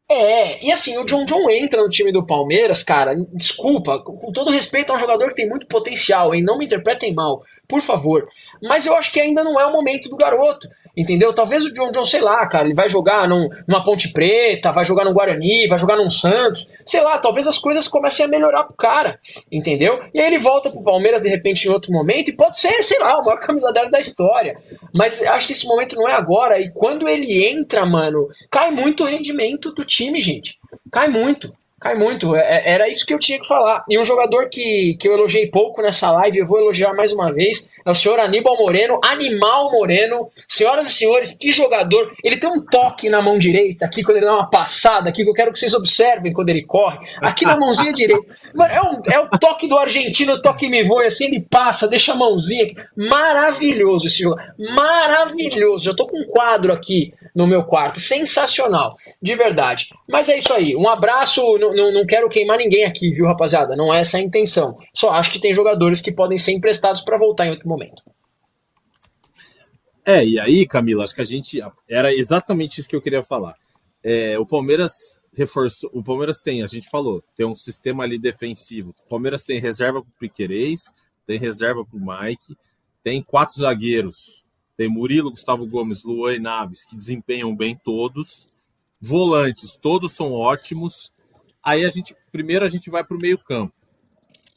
[0.09, 3.15] É, e assim, o John John entra no time do Palmeiras, cara.
[3.33, 6.43] Desculpa, com todo respeito, é um jogador que tem muito potencial, hein?
[6.43, 8.29] Não me interpretem mal, por favor.
[8.63, 11.33] Mas eu acho que ainda não é o momento do garoto, entendeu?
[11.33, 14.85] Talvez o John John, sei lá, cara, ele vai jogar num, numa Ponte Preta, vai
[14.85, 18.65] jogar no Guarani, vai jogar num Santos, sei lá, talvez as coisas comecem a melhorar
[18.65, 19.19] pro cara,
[19.51, 20.01] entendeu?
[20.13, 22.99] E aí ele volta pro Palmeiras de repente em outro momento e pode ser, sei
[22.99, 24.59] lá, o maior camisa 10 da história.
[24.95, 26.61] Mas acho que esse momento não é agora.
[26.61, 30.59] E quando ele entra, mano, cai muito o rendimento do time, gente.
[30.91, 31.53] Cai muito.
[31.85, 32.35] Cai muito.
[32.35, 33.85] É- é- Era isso que eu tinha que falar.
[33.91, 37.31] E um jogador que, que eu elogiei pouco nessa live, eu vou elogiar mais uma
[37.31, 40.29] vez, é o senhor Aníbal Moreno, Animal Moreno.
[40.49, 42.11] Senhoras e senhores, que jogador.
[42.25, 45.29] Ele tem um toque na mão direita aqui, quando ele dá uma passada aqui, que
[45.29, 46.99] eu quero que vocês observem quando ele corre.
[47.21, 48.27] Aqui na mãozinha direita.
[48.55, 51.87] Mano, é, um- é o toque do argentino, o toque me voa, assim, ele passa,
[51.87, 52.75] deixa a mãozinha aqui.
[52.97, 54.37] Maravilhoso esse jogo.
[54.59, 55.91] Maravilhoso.
[55.91, 58.01] Eu tô com um quadro aqui no meu quarto.
[58.01, 58.97] Sensacional.
[59.21, 59.89] De verdade.
[60.09, 60.75] Mas é isso aí.
[60.77, 61.43] Um abraço.
[61.75, 63.77] Não, não, quero queimar ninguém aqui, viu, rapaziada?
[63.77, 64.77] Não é essa a intenção.
[64.93, 68.03] Só acho que tem jogadores que podem ser emprestados para voltar em outro momento.
[70.05, 71.61] É, e aí, Camila, acho que a gente.
[71.89, 73.57] Era exatamente isso que eu queria falar.
[74.03, 75.91] É, o Palmeiras reforçou.
[75.95, 78.93] O Palmeiras tem, a gente falou, tem um sistema ali defensivo.
[79.07, 80.93] O Palmeiras tem reserva para o Piquerez,
[81.27, 82.57] tem reserva para o Mike,
[83.03, 84.45] tem quatro zagueiros.
[84.77, 88.49] Tem Murilo, Gustavo Gomes, Luan e Naves, que desempenham bem todos.
[89.01, 91.13] Volantes, todos são ótimos.
[91.65, 92.15] Aí a gente.
[92.31, 93.73] Primeiro a gente vai para o meio-campo.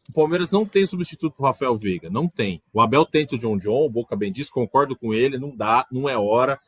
[0.09, 2.61] O Palmeiras não tem substituto para Rafael Veiga, não tem.
[2.73, 5.85] O Abel tenta o John John, o Boca bem diz, concordo com ele, não dá,
[5.91, 6.59] não é hora.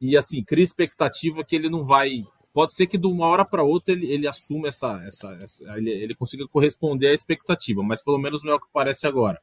[0.00, 2.24] E assim, cria expectativa que ele não vai.
[2.52, 5.00] Pode ser que de uma hora para outra ele, ele assuma essa.
[5.06, 8.66] essa, essa ele, ele consiga corresponder à expectativa, mas pelo menos não é o que
[8.72, 9.40] parece agora.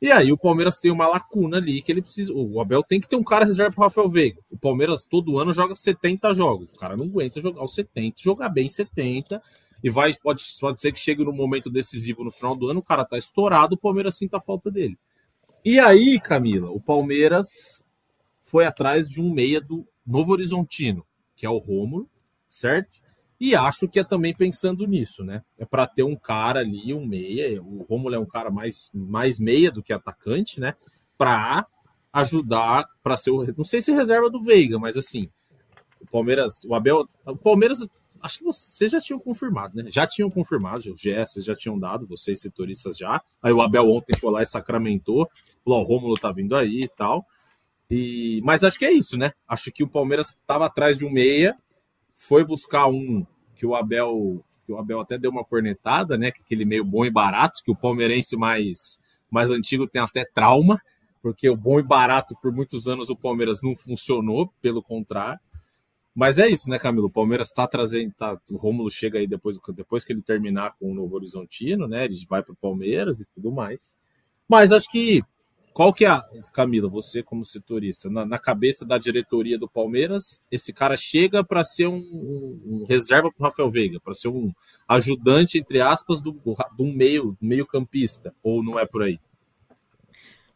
[0.00, 2.32] E aí o Palmeiras tem uma lacuna ali que ele precisa.
[2.32, 4.40] O Abel tem que ter um cara reserva para Rafael Veiga.
[4.50, 6.70] O Palmeiras todo ano joga 70 jogos.
[6.70, 9.42] O cara não aguenta jogar os 70, jogar bem 70
[9.82, 12.84] e vai pode, pode ser que chegue no momento decisivo no final do ano, o
[12.84, 14.98] cara tá estourado, o Palmeiras sinta a falta dele.
[15.64, 17.88] E aí, Camila, o Palmeiras
[18.40, 21.04] foi atrás de um meia do Novo Horizontino,
[21.36, 22.08] que é o Rômulo,
[22.48, 22.98] certo?
[23.40, 25.44] E acho que é também pensando nisso, né?
[25.56, 27.62] É para ter um cara ali, um meia.
[27.62, 30.74] O Rômulo é um cara mais, mais meia do que atacante, né?
[31.16, 31.64] Para
[32.12, 33.46] ajudar, para ser o.
[33.56, 35.30] Não sei se reserva do Veiga, mas assim,
[36.00, 37.08] o Palmeiras, o Abel.
[37.24, 37.88] O Palmeiras
[38.22, 39.90] acho que vocês já tinham confirmado, né?
[39.90, 43.20] Já tinham confirmado, o GS já tinham dado, vocês setoristas já.
[43.42, 45.28] Aí o Abel ontem foi lá e sacramentou,
[45.64, 47.24] falou: Ó, o Rômulo tá vindo aí e tal.
[47.90, 49.32] E, mas acho que é isso, né?
[49.46, 51.56] Acho que o Palmeiras estava atrás de um meia,
[52.14, 56.30] foi buscar um que o Abel, que o Abel até deu uma cornetada, né?
[56.30, 60.80] Que aquele meio bom e barato, que o palmeirense mais, mais antigo tem até trauma,
[61.22, 65.40] porque o bom e barato por muitos anos o Palmeiras não funcionou, pelo contrário.
[66.14, 67.06] Mas é isso, né, Camilo?
[67.06, 68.12] O Palmeiras está trazendo.
[68.14, 72.04] Tá, o Rômulo chega aí depois, depois que ele terminar com o Novo Horizontino, né?
[72.04, 73.96] Ele vai para o Palmeiras e tudo mais.
[74.48, 75.22] Mas acho que.
[75.72, 76.20] Qual que é a.
[76.52, 81.62] Camila, você como setorista, na, na cabeça da diretoria do Palmeiras, esse cara chega para
[81.62, 84.52] ser um, um, um reserva para Rafael Veiga, para ser um
[84.88, 86.32] ajudante, entre aspas, do,
[86.76, 89.20] do meio, meio campista, ou não é por aí?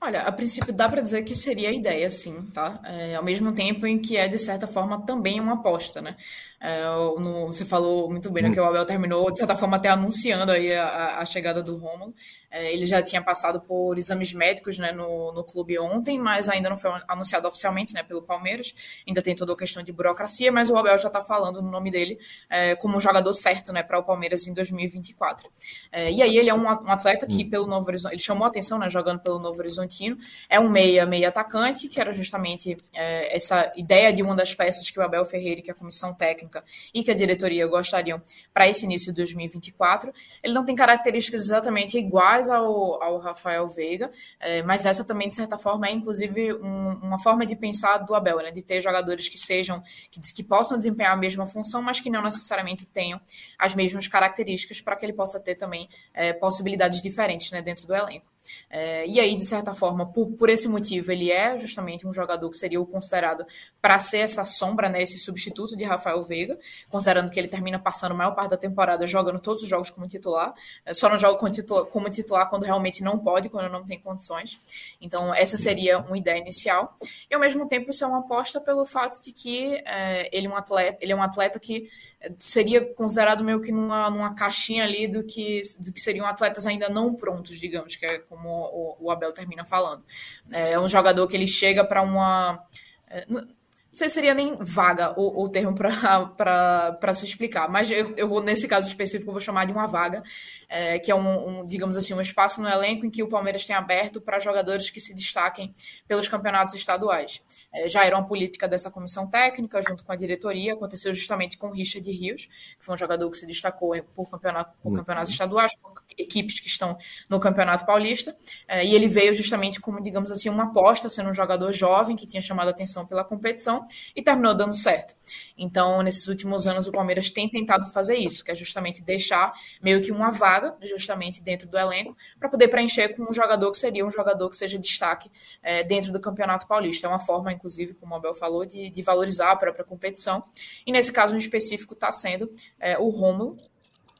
[0.05, 2.81] Olha, a princípio dá para dizer que seria a ideia, sim, tá?
[2.85, 6.17] É, ao mesmo tempo em que é, de certa forma, também uma aposta, né?
[6.64, 9.88] É, no, você falou muito bem, né, que o Abel terminou, de certa forma, até
[9.88, 12.14] anunciando aí a, a chegada do Romulo.
[12.53, 16.68] É, ele já tinha passado por exames médicos né, no, no clube ontem, mas ainda
[16.68, 18.75] não foi anunciado oficialmente né, pelo Palmeiras.
[19.09, 21.90] Ainda tem toda a questão de burocracia, mas o Abel já está falando no nome
[21.90, 22.18] dele
[22.51, 25.51] é, como um jogador certo né, para o Palmeiras em 2024.
[25.90, 28.48] É, e aí ele é um, um atleta que, pelo Novo Horizonte, ele chamou a
[28.48, 30.18] atenção né, jogando pelo Novo Horizontino.
[30.48, 35.01] É um meia, meia atacante, que era justamente essa ideia de uma das peças que
[35.01, 38.21] o Abel Ferreira e que a comissão técnica técnica e que a diretoria gostariam
[38.53, 40.12] para esse início de 2024.
[40.43, 45.35] Ele não tem características exatamente iguais ao, ao Rafael Veiga, é, mas essa também, de
[45.35, 48.51] certa forma, é inclusive um, uma forma de pensar do Abel, né?
[48.51, 52.23] de ter jogadores que sejam, que, que possam desempenhar a mesma função, mas que não
[52.23, 53.21] necessariamente tenham
[53.59, 57.95] as mesmas características para que ele possa ter também é, possibilidades diferentes né, dentro do
[57.95, 58.32] elenco.
[58.68, 62.48] É, e aí, de certa forma, por, por esse motivo, ele é justamente um jogador
[62.50, 63.46] que seria o considerado
[63.81, 68.12] para ser essa sombra, né, esse substituto de Rafael Veiga, considerando que ele termina passando
[68.12, 71.38] a maior parte da temporada jogando todos os jogos como titular, é, só não joga
[71.38, 74.61] como titular, como titular quando realmente não pode, quando não tem condições.
[75.00, 76.96] Então, essa seria uma ideia inicial.
[77.31, 80.50] E, ao mesmo tempo, isso é uma aposta pelo fato de que é, ele, é
[80.50, 81.88] um atleta, ele é um atleta que
[82.37, 86.88] seria considerado meio que numa, numa caixinha ali do que, do que seriam atletas ainda
[86.88, 90.03] não prontos, digamos, que é como o, Abel termina falando.
[90.51, 92.64] É um jogador que ele chega para uma.
[93.07, 93.47] É, não
[93.92, 98.42] sei se seria nem vaga o, o termo para se explicar, mas eu, eu vou,
[98.42, 100.23] nesse caso específico, vou chamar de uma vaga,
[100.66, 103.66] é, que é um, um, digamos assim, um espaço no elenco em que o Palmeiras
[103.66, 105.75] tem aberto para jogadores que se destaquem
[106.09, 107.42] pelos campeonatos estaduais.
[107.73, 111.69] É, já era uma política dessa comissão técnica, junto com a diretoria, aconteceu justamente com
[111.69, 112.47] o Richard Rios,
[112.79, 114.99] que foi um jogador que se destacou por, campeonato, por uhum.
[114.99, 116.97] campeonatos estaduais, por equipes que estão
[117.29, 118.37] no Campeonato Paulista,
[118.69, 122.27] é, e ele veio justamente como, digamos assim, uma aposta, sendo um jogador jovem que
[122.27, 125.15] tinha chamado a atenção pela competição, e terminou dando certo.
[125.57, 130.03] Então, nesses últimos anos, o Palmeiras tem tentado fazer isso, que é justamente deixar meio
[130.03, 134.05] que uma vaga, justamente dentro do elenco, para poder preencher com um jogador que seria
[134.05, 135.31] um jogador que seja destaque
[135.63, 137.07] é, dentro do Campeonato Paulista.
[137.07, 140.42] É uma forma, inclusive, como o Abel falou, de, de valorizar a própria competição.
[140.85, 143.57] E nesse caso em específico está sendo é, o Rômulo,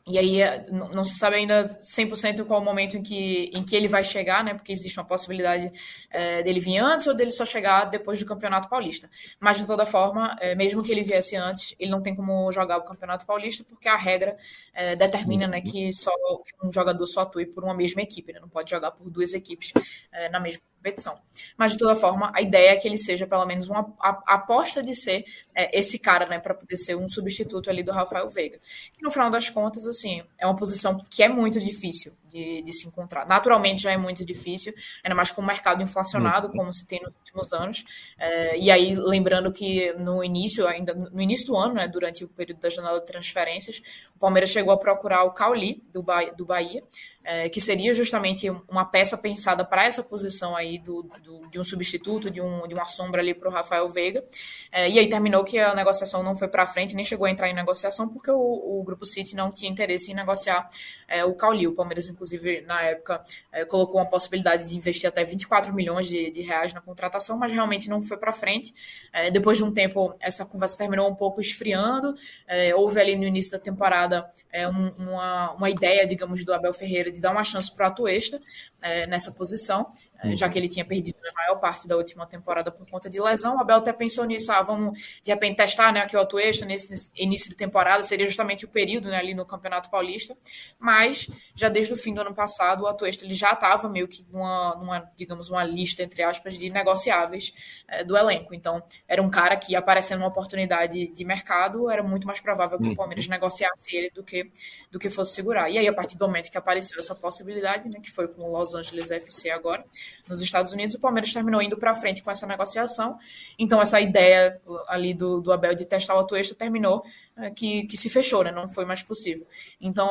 [0.05, 3.77] e aí é, não se sabe ainda 100% qual o momento em que, em que
[3.77, 4.53] ele vai chegar, né?
[4.53, 5.71] Porque existe uma possibilidade
[6.11, 9.09] é, dele vir antes ou dele só chegar depois do Campeonato Paulista.
[9.39, 12.79] Mas, de toda forma, é, mesmo que ele viesse antes, ele não tem como jogar
[12.79, 14.37] o Campeonato Paulista, porque a regra
[14.75, 16.11] é, determina né, que só
[16.45, 18.41] que um jogador só atue por uma mesma equipe, né?
[18.41, 19.73] Não pode jogar por duas equipes
[20.11, 21.17] é, na mesma competição.
[21.57, 23.95] Mas, de toda forma, a ideia é que ele seja pelo menos uma
[24.27, 28.29] aposta de ser é, esse cara, né, para poder ser um substituto ali do Rafael
[28.29, 28.59] Veiga.
[28.93, 32.73] Que no final das contas, assim, é uma posição que é muito difícil de, de,
[32.73, 33.27] se encontrar.
[33.27, 34.73] Naturalmente já é muito difícil,
[35.05, 36.55] ainda mais com o mercado inflacionado, uhum.
[36.55, 37.85] como se tem nos últimos anos.
[38.19, 42.29] É, e aí, lembrando que no início, ainda no início do ano, né, durante o
[42.29, 43.83] período da janela de transferências,
[44.17, 46.83] o Palmeiras chegou a procurar o Cauli, do, ba do Bahia,
[47.25, 51.65] é, que seria justamente uma peça pensada para essa posição aí do, do, de um
[51.65, 54.25] substituto, de, um, de uma sombra ali para o Rafael Veiga.
[54.71, 57.49] É, e aí terminou que a negociação não foi para frente, nem chegou a entrar
[57.49, 60.69] em negociação, porque o, o Grupo City não tinha interesse em negociar
[61.07, 61.67] é, o Cauli.
[61.67, 62.22] O Palmeiras, inclusive,
[62.67, 66.81] na época, é, colocou uma possibilidade de investir até 24 milhões de, de reais na
[66.81, 68.75] contratação, mas realmente não foi para frente.
[69.13, 72.15] É, depois de um tempo, essa conversa terminou um pouco esfriando.
[72.47, 77.11] É, houve ali no início da temporada um, uma, uma ideia, digamos, do Abel Ferreira
[77.11, 78.41] de dar uma chance para o Atuesta
[78.83, 80.37] é, nessa posição, é, uhum.
[80.37, 83.57] já que ele tinha perdido a maior parte da última temporada por conta de lesão.
[83.57, 87.11] O Abel até pensou nisso, ah, vamos de repente testar né, aqui o Atuesta nesse
[87.17, 90.37] início de temporada, seria justamente o período né, ali no Campeonato Paulista,
[90.79, 94.25] mas já desde o fim do ano passado o Atuesta ele já estava meio que
[94.31, 97.53] numa, numa, digamos, uma lista, entre aspas, de negociáveis
[97.89, 98.55] é, do elenco.
[98.55, 102.85] Então, era um cara que aparecendo uma oportunidade de mercado, era muito mais provável que
[102.85, 102.95] o uhum.
[102.95, 104.49] Palmeiras negociasse ele do que,
[104.91, 105.71] do que fosse segurar.
[105.71, 108.53] E aí, a partir do momento que apareceu essa possibilidade, né, que foi com o
[108.53, 109.85] Los Angeles FC agora,
[110.29, 113.19] nos Estados Unidos, o Palmeiras terminou indo para frente com essa negociação.
[113.59, 117.03] Então, essa ideia ali do, do Abel de testar o Atuesta terminou
[117.37, 118.51] é, que, que se fechou, né?
[118.51, 119.47] não foi mais possível.
[119.81, 120.09] Então,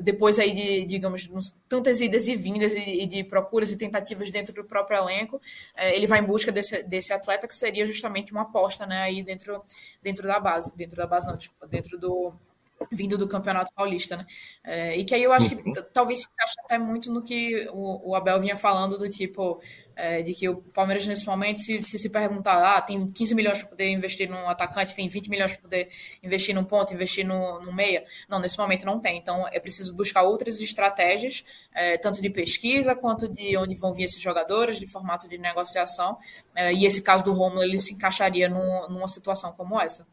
[0.00, 1.28] depois aí de, digamos,
[1.68, 5.40] tantas idas e vindas e, de procuras e tentativas dentro do próprio elenco,
[5.76, 9.02] é, ele vai em busca desse, desse atleta que seria justamente uma aposta né?
[9.02, 9.62] aí dentro,
[10.02, 12.32] dentro da base, dentro da base não, desculpa, dentro do
[12.90, 14.26] vindo do Campeonato Paulista, né?
[14.64, 15.72] É, e que aí eu acho que uhum.
[15.92, 19.60] talvez se encaixe até muito no que o, o Abel vinha falando do tipo
[19.96, 23.60] é, de que o Palmeiras nesse momento, se se, se perguntar, ah, tem 15 milhões
[23.60, 25.88] para poder investir num atacante, tem 20 milhões para poder
[26.22, 29.18] investir num ponto, investir no, no meia, não, nesse momento não tem.
[29.18, 34.04] Então é preciso buscar outras estratégias, é, tanto de pesquisa quanto de onde vão vir
[34.04, 36.18] esses jogadores, de formato de negociação.
[36.54, 40.06] É, e esse caso do Romulo ele se encaixaria num, numa situação como essa.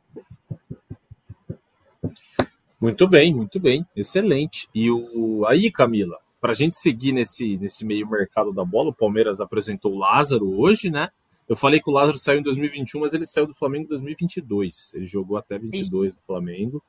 [2.79, 4.67] Muito bem, muito bem, excelente.
[4.73, 8.95] E o aí, Camila, para a gente seguir nesse, nesse meio mercado da bola, o
[8.95, 11.09] Palmeiras apresentou o Lázaro hoje, né?
[11.47, 14.93] Eu falei que o Lázaro saiu em 2021, mas ele saiu do Flamengo em 2022.
[14.93, 16.83] Ele jogou até 22 no Flamengo.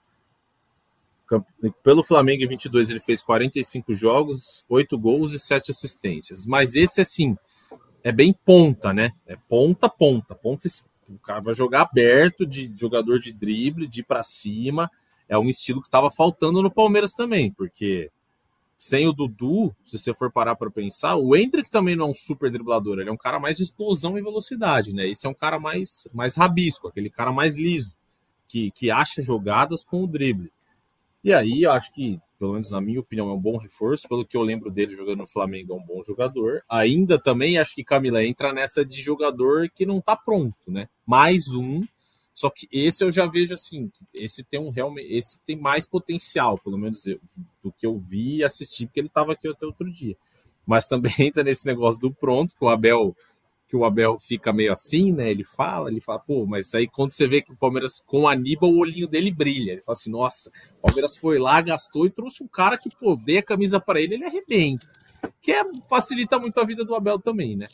[1.82, 6.44] Pelo Flamengo em 22 ele fez 45 jogos, 8 gols e 7 assistências.
[6.44, 7.36] Mas esse assim
[8.04, 9.12] é bem ponta, né?
[9.26, 10.68] É ponta ponta, ponta
[11.08, 14.90] o cara vai jogar aberto, de jogador de drible, de ir para cima.
[15.30, 18.10] É um estilo que estava faltando no Palmeiras também, porque
[18.76, 22.14] sem o Dudu, se você for parar para pensar, o Hendrick também não é um
[22.14, 25.06] super driblador, ele é um cara mais de explosão e velocidade, né?
[25.06, 27.96] Esse é um cara mais, mais rabisco, aquele cara mais liso,
[28.48, 30.50] que, que acha jogadas com o drible.
[31.22, 34.26] E aí, eu acho que, pelo menos na minha opinião, é um bom reforço, pelo
[34.26, 36.62] que eu lembro dele jogando no Flamengo, é um bom jogador.
[36.68, 40.88] Ainda também acho que Camila entra nessa de jogador que não tá pronto, né?
[41.06, 41.84] Mais um
[42.40, 46.56] só que esse eu já vejo assim, esse tem um realmente, esse tem mais potencial,
[46.56, 47.20] pelo menos eu,
[47.62, 50.16] do que eu vi e assisti, porque ele estava aqui até outro dia.
[50.66, 53.14] Mas também entra nesse negócio do pronto, que o Abel
[53.68, 55.30] que o Abel fica meio assim, né?
[55.30, 58.28] Ele fala, ele fala, pô, mas aí quando você vê que o Palmeiras com o
[58.28, 59.72] Aníbal, o olhinho dele brilha.
[59.72, 63.14] Ele fala assim, nossa, o Palmeiras foi lá, gastou e trouxe um cara que, pô,
[63.14, 64.88] dê a camisa para ele, ele arrebenta.
[65.42, 67.68] Que é, facilita muito a vida do Abel também, né?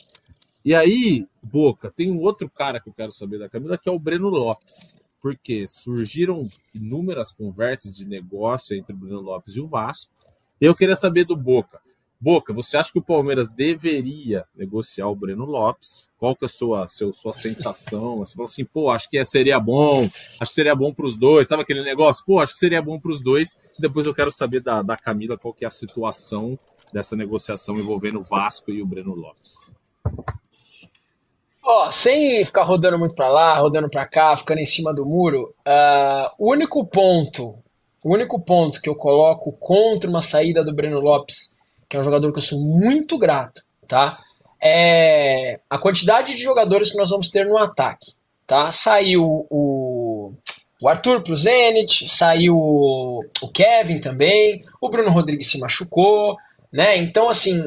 [0.67, 3.91] E aí, Boca, tem um outro cara que eu quero saber da Camila, que é
[3.91, 5.01] o Breno Lopes.
[5.21, 6.41] Porque surgiram
[6.75, 10.11] inúmeras conversas de negócio entre o Breno Lopes e o Vasco.
[10.59, 11.79] E eu queria saber do Boca.
[12.19, 16.09] Boca, você acha que o Palmeiras deveria negociar o Breno Lopes?
[16.17, 18.17] Qual que é a sua, seu, sua sensação?
[18.17, 19.99] Você falou assim, pô, acho que seria bom,
[20.37, 21.47] acho que seria bom para os dois.
[21.47, 22.25] Sabe aquele negócio?
[22.25, 23.57] Pô, acho que seria bom para os dois.
[23.79, 26.59] Depois eu quero saber da, da Camila qual que é a situação
[26.91, 29.77] dessa negociação envolvendo o Vasco e o Breno Lopes.
[31.69, 35.53] Ó, sem ficar rodando muito para lá, rodando para cá, ficando em cima do muro,
[35.67, 37.55] uh, o único ponto,
[38.01, 41.57] o único ponto que eu coloco contra uma saída do Breno Lopes,
[41.89, 44.17] que é um jogador que eu sou muito grato, tá?
[44.63, 48.13] É a quantidade de jogadores que nós vamos ter no ataque,
[48.47, 48.71] tá?
[48.71, 50.31] Saiu o,
[50.81, 56.37] o Arthur pro Zenit, saiu o Kevin também, o Bruno Rodrigues se machucou,
[56.71, 56.97] né?
[56.97, 57.63] Então, assim,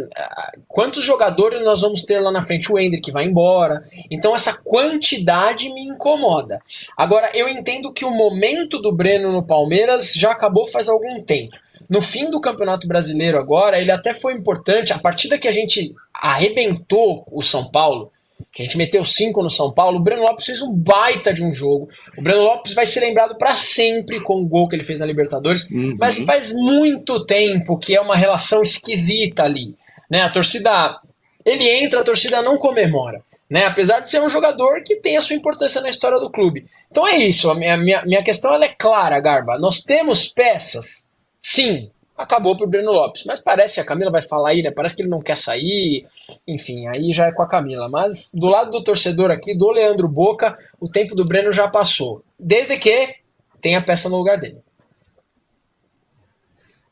[0.69, 2.71] quantos jogadores nós vamos ter lá na frente?
[2.71, 3.83] O Hendrick vai embora.
[4.11, 6.59] Então, essa quantidade me incomoda.
[6.97, 11.57] Agora, eu entendo que o momento do Breno no Palmeiras já acabou faz algum tempo.
[11.89, 14.93] No fim do Campeonato Brasileiro, agora, ele até foi importante.
[14.93, 18.13] A partida que a gente arrebentou o São Paulo,
[18.53, 21.43] que a gente meteu cinco no São Paulo, o Breno Lopes fez um baita de
[21.43, 21.89] um jogo.
[22.17, 25.07] O Breno Lopes vai ser lembrado para sempre com o gol que ele fez na
[25.07, 25.97] Libertadores, uhum.
[25.99, 29.75] mas faz muito tempo que é uma relação esquisita ali.
[30.11, 30.23] Né?
[30.23, 31.01] A torcida.
[31.45, 33.23] Ele entra, a torcida não comemora.
[33.49, 33.65] Né?
[33.65, 36.67] Apesar de ser um jogador que tem a sua importância na história do clube.
[36.91, 37.51] Então é isso.
[37.51, 39.59] A minha, minha, minha questão é clara, Garba.
[39.59, 41.07] Nós temos peças,
[41.41, 43.25] sim, acabou pro Breno Lopes.
[43.25, 44.71] Mas parece que a Camila vai falar aí, né?
[44.71, 46.07] Parece que ele não quer sair.
[46.47, 47.89] Enfim, aí já é com a Camila.
[47.89, 52.23] Mas do lado do torcedor aqui, do Leandro Boca, o tempo do Breno já passou.
[52.39, 53.17] Desde que
[53.61, 54.63] tem a peça no lugar dele.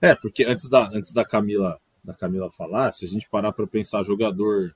[0.00, 3.66] É, porque antes da, antes da Camila da Camila falar, se a gente parar para
[3.66, 4.74] pensar jogador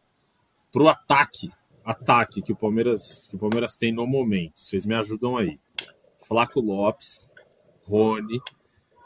[0.71, 1.51] pro ataque,
[1.83, 5.59] ataque que o Palmeiras que o Palmeiras tem no momento, vocês me ajudam aí.
[6.27, 7.31] Flaco Lopes,
[7.85, 8.41] Rony,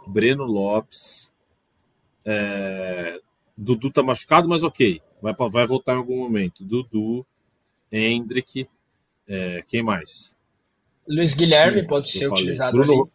[0.07, 1.35] Breno Lopes,
[2.27, 3.21] é,
[3.57, 5.01] Dudu tá machucado, mas ok.
[5.23, 6.65] Vai, vai voltar em algum momento.
[6.65, 7.25] Dudu,
[7.91, 8.69] Hendrick,
[9.29, 10.37] é, quem mais?
[11.09, 13.11] Luiz Guilherme Sim, pode ser utilizado Bruno, ali.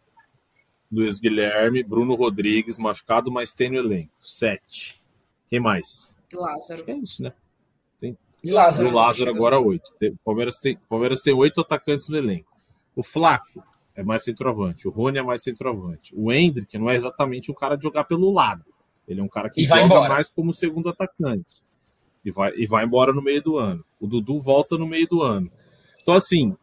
[0.90, 4.10] Luiz Guilherme, Bruno Rodrigues, machucado, mas tem no elenco.
[4.20, 5.00] Sete.
[5.48, 6.18] Quem mais?
[6.32, 6.84] Lázaro.
[6.86, 7.32] É isso, né?
[8.00, 8.16] Tem...
[8.42, 8.88] E Lázaro.
[8.88, 9.92] O Lázaro agora oito.
[9.98, 12.50] Tem, Palmeiras tem Palmeiras tem oito atacantes no elenco.
[12.96, 13.62] O Flaco
[13.94, 14.88] é mais centroavante.
[14.88, 16.14] O Rony é mais centroavante.
[16.16, 18.64] O Hendrick não é exatamente um cara de jogar pelo lado.
[19.06, 20.14] Ele é um cara que joga embora.
[20.14, 21.62] mais como segundo atacante.
[22.24, 23.84] E vai, e vai embora no meio do ano.
[24.00, 25.48] O Dudu volta no meio do ano.
[26.00, 26.56] Então, assim,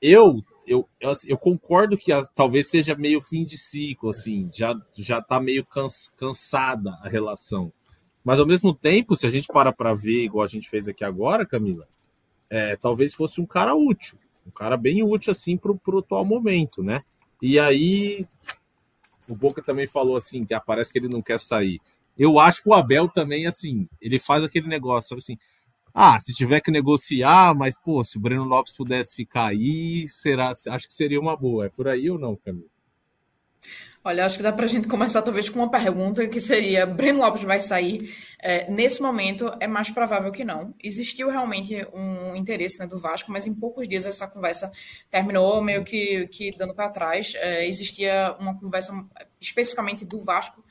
[0.00, 4.50] eu eu, eu, assim, eu concordo que a, talvez seja meio fim de ciclo, assim,
[4.54, 7.72] já, já tá meio cans, cansada a relação.
[8.24, 11.04] Mas ao mesmo tempo, se a gente para para ver, igual a gente fez aqui
[11.04, 11.86] agora, Camila,
[12.48, 16.82] é, talvez fosse um cara útil, um cara bem útil assim pro, pro atual momento,
[16.82, 17.00] né?
[17.42, 18.24] E aí
[19.28, 21.80] o Boca também falou assim, que parece que ele não quer sair.
[22.16, 25.38] Eu acho que o Abel também, assim, ele faz aquele negócio, sabe assim,
[25.92, 30.50] ah, se tiver que negociar, mas, pô, se o Breno Lopes pudesse ficar aí, será,
[30.50, 31.66] acho que seria uma boa.
[31.66, 32.68] É por aí ou não, Camilo?
[34.06, 37.20] Olha, acho que dá para a gente começar talvez com uma pergunta que seria: Breno
[37.20, 38.14] Lopes vai sair?
[38.38, 40.74] É, nesse momento, é mais provável que não.
[40.82, 44.70] Existiu realmente um interesse né, do Vasco, mas em poucos dias essa conversa
[45.10, 47.32] terminou meio que, que dando para trás.
[47.36, 48.92] É, existia uma conversa
[49.40, 50.62] especificamente do Vasco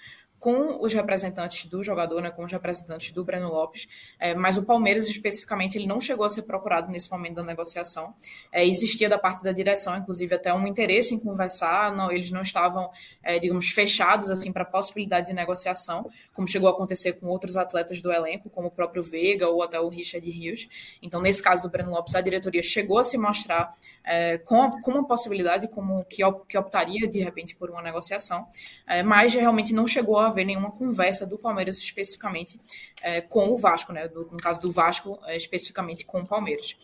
[0.44, 3.88] com os representantes do jogador, né, com os representantes do Breno Lopes,
[4.20, 8.14] é, mas o Palmeiras especificamente ele não chegou a ser procurado nesse momento da negociação.
[8.52, 12.42] É, existia da parte da direção, inclusive até um interesse em conversar, não, eles não
[12.42, 12.90] estavam,
[13.24, 17.56] é, digamos, fechados assim para a possibilidade de negociação, como chegou a acontecer com outros
[17.56, 20.68] atletas do elenco, como o próprio Veiga ou até o Richard Rios.
[21.02, 23.74] Então, nesse caso do Breno Lopes, a diretoria chegou a se mostrar
[24.04, 28.46] é, com, com uma possibilidade como que, que optaria de repente por uma negociação,
[28.86, 32.60] é, mas realmente não chegou a haver nenhuma conversa do Palmeiras especificamente
[33.02, 34.10] é, com o Vasco, né?
[34.14, 36.76] no caso do Vasco é, especificamente com o Palmeiras.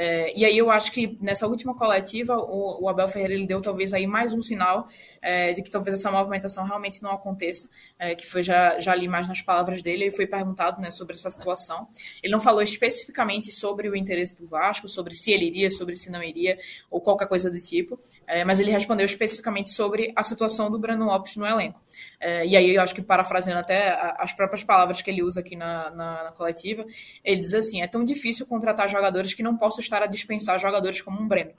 [0.00, 3.60] É, e aí eu acho que nessa última coletiva o, o Abel Ferreira ele deu
[3.60, 4.86] talvez aí mais um sinal
[5.20, 7.68] é, de que talvez essa movimentação realmente não aconteça,
[8.16, 11.28] que foi já, já ali mais nas palavras dele, ele foi perguntado né, sobre essa
[11.28, 11.88] situação.
[12.22, 16.08] Ele não falou especificamente sobre o interesse do Vasco, sobre se ele iria, sobre se
[16.10, 16.56] não iria,
[16.88, 21.06] ou qualquer coisa do tipo, é, mas ele respondeu especificamente sobre a situação do Breno
[21.06, 21.80] Lopes no elenco.
[22.20, 25.54] É, e aí eu acho que parafraseando até as próprias palavras que ele usa aqui
[25.54, 26.84] na, na, na, coletiva,
[27.24, 31.00] ele diz assim: é tão difícil contratar jogadores que não posso estar a dispensar jogadores
[31.02, 31.52] como um Breno.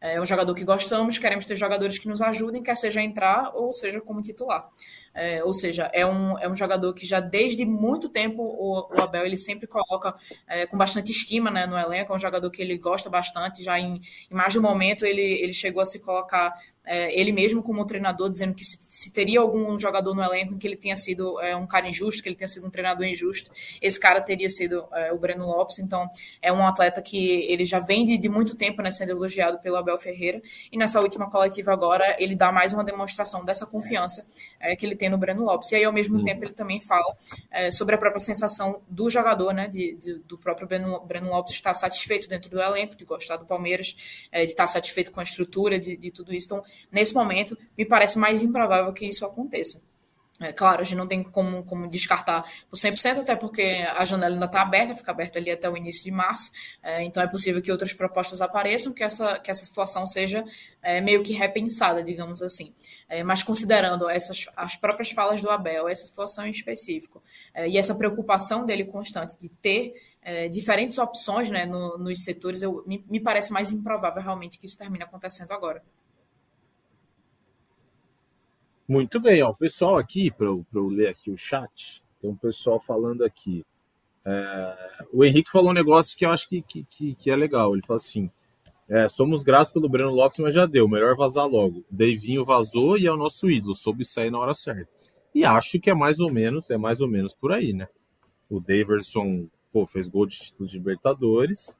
[0.00, 3.72] É um jogador que gostamos, queremos ter jogadores que nos ajudem, quer seja entrar ou
[3.72, 4.68] seja como titular.
[5.12, 9.02] É, ou seja, é um, é um jogador que já desde muito tempo o, o
[9.02, 10.14] Abel ele sempre coloca
[10.46, 13.78] é, com bastante estima né, no elenco, é um jogador que ele gosta bastante, já
[13.78, 14.00] em,
[14.30, 16.54] em mais de um momento ele, ele chegou a se colocar
[16.90, 20.58] é, ele mesmo como treinador dizendo que se, se, teria algum jogador no elenco em
[20.58, 23.48] que ele tenha sido é, um cara injusto, que ele tenha sido um treinador injusto,
[23.80, 25.78] esse cara teria sido é, o Breno Lopes.
[25.78, 26.10] Então,
[26.42, 29.76] é um atleta que ele já vem de, de, muito tempo né, sendo elogiado pelo
[29.76, 30.42] Abel Ferreira.
[30.72, 34.26] E nessa última coletiva agora, ele dá mais uma demonstração dessa confiança
[34.58, 35.70] é, que ele tem no Breno Lopes.
[35.70, 36.24] E aí, ao mesmo uhum.
[36.24, 37.16] tempo, ele também fala
[37.52, 41.54] é, sobre a própria sensação do jogador, né, de, de, do próprio Breno, Breno, Lopes
[41.54, 43.94] estar satisfeito dentro do elenco, de gostar do Palmeiras,
[44.32, 46.46] é, de estar satisfeito com a estrutura, de, de tudo isso.
[46.46, 49.80] Então, nesse momento, me parece mais improvável que isso aconteça.
[50.40, 53.62] É, claro, a gente não tem como, como descartar por 100%, até porque
[53.94, 56.50] a janela ainda está aberta, fica aberta ali até o início de março,
[56.82, 60.42] é, então é possível que outras propostas apareçam, que essa, que essa situação seja
[60.80, 62.74] é, meio que repensada, digamos assim.
[63.06, 67.22] É, mas considerando essas, as próprias falas do Abel, essa situação em específico,
[67.52, 72.62] é, e essa preocupação dele constante de ter é, diferentes opções né, no, nos setores,
[72.62, 75.82] eu, me, me parece mais improvável realmente que isso termine acontecendo agora.
[78.90, 82.34] Muito bem, ó, o pessoal aqui, para eu, eu, ler aqui o chat, tem um
[82.34, 83.64] pessoal falando aqui.
[84.24, 87.72] É, o Henrique falou um negócio que eu acho que, que, que é legal.
[87.72, 88.28] Ele falou assim:
[88.88, 91.84] é, somos gratos pelo Breno Lopes, mas já deu, melhor vazar logo.
[91.88, 94.90] Deivinho vazou e é o nosso ídolo, soube sair na hora certa.
[95.32, 97.86] E acho que é mais ou menos, é mais ou menos por aí, né?
[98.50, 101.79] O Daverson pô, fez gol de título de Libertadores.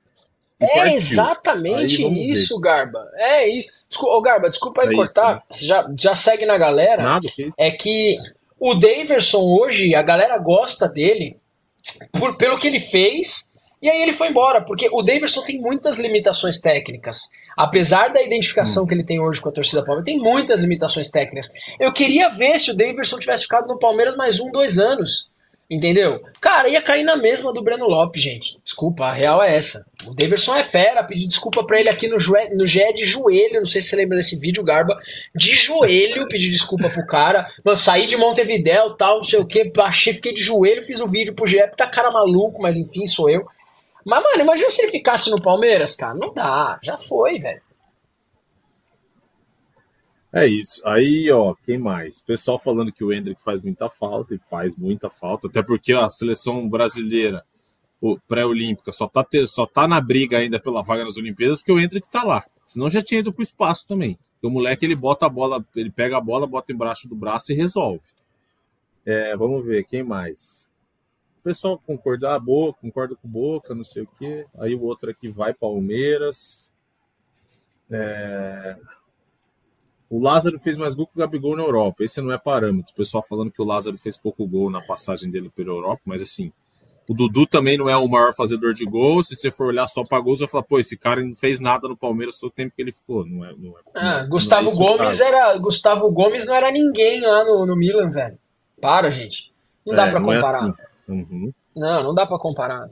[0.61, 2.68] É exatamente isso, ver.
[2.68, 3.11] Garba.
[3.14, 3.68] É isso.
[3.88, 5.42] Desculpa, oh, Garba, desculpa aí é cortar.
[5.50, 5.68] Isso, né?
[5.68, 7.02] já, já segue na galera.
[7.02, 7.50] Nada, que...
[7.56, 8.18] É que
[8.58, 11.38] o Daverson hoje, a galera gosta dele
[12.12, 13.50] por, pelo que ele fez.
[13.82, 17.22] E aí ele foi embora, porque o Daverson tem muitas limitações técnicas.
[17.56, 18.86] Apesar da identificação hum.
[18.86, 21.50] que ele tem hoje com a torcida Palmeiras, tem muitas limitações técnicas.
[21.80, 25.30] Eu queria ver se o Daverson tivesse ficado no Palmeiras mais um, dois anos.
[25.71, 26.21] Entendeu?
[26.41, 28.59] Cara, ia cair na mesma do Breno Lopes, gente.
[28.64, 29.87] Desculpa, a real é essa.
[30.05, 32.16] O Daverson é fera, pedi desculpa pra ele aqui no,
[32.57, 33.61] no Gé de joelho.
[33.61, 34.99] Não sei se você lembra desse vídeo, Garba.
[35.33, 37.49] De joelho, pedi desculpa pro cara.
[37.64, 39.71] Mano, saí de Montevidéu tal, não sei o que.
[39.79, 43.31] Achei, fiquei de joelho, fiz um vídeo pro Gé, tá cara maluco, mas enfim, sou
[43.31, 43.47] eu.
[44.05, 46.14] Mas, mano, imagina se ele ficasse no Palmeiras, cara.
[46.14, 47.62] Não dá, já foi, velho.
[50.33, 50.87] É isso.
[50.87, 52.18] Aí, ó, quem mais?
[52.18, 55.93] O pessoal falando que o Hendrick faz muita falta, e faz muita falta, até porque
[55.93, 57.45] a seleção brasileira
[58.26, 62.09] pré-olímpica só tá, só tá na briga ainda pela vaga nas Olimpíadas porque o Hendrick
[62.09, 62.43] tá lá.
[62.64, 64.18] Senão já tinha ido pro espaço também.
[64.35, 67.53] Porque o moleque ele bota a bola, ele pega a bola, bota embaixo do braço
[67.53, 68.01] e resolve.
[69.05, 70.72] É, vamos ver, quem mais?
[71.41, 74.47] O pessoal concorda, ah, boa, concorda com Boca, não sei o quê.
[74.59, 76.72] Aí o outro aqui vai Palmeiras.
[77.91, 78.76] É...
[80.11, 82.02] O Lázaro fez mais gol que o Gabigol na Europa.
[82.02, 82.92] Esse não é parâmetro.
[82.92, 86.20] O pessoal falando que o Lázaro fez pouco gol na passagem dele pela Europa, mas
[86.20, 86.52] assim,
[87.08, 89.28] o Dudu também não é o maior fazedor de gols.
[89.28, 91.88] Se você for olhar só para gols, vai falar, pô, esse cara não fez nada
[91.88, 93.24] no Palmeiras só o tempo que ele ficou.
[93.24, 95.58] Não é, não é, ah, não Gustavo é Gomes era.
[95.58, 98.38] Gustavo Gomes não era ninguém lá no, no Milan, velho.
[98.80, 99.52] Para, gente.
[99.86, 100.62] Não dá é, para comparar.
[100.62, 101.26] Não, é assim.
[101.30, 101.52] uhum.
[101.76, 102.88] não, não dá para comparar.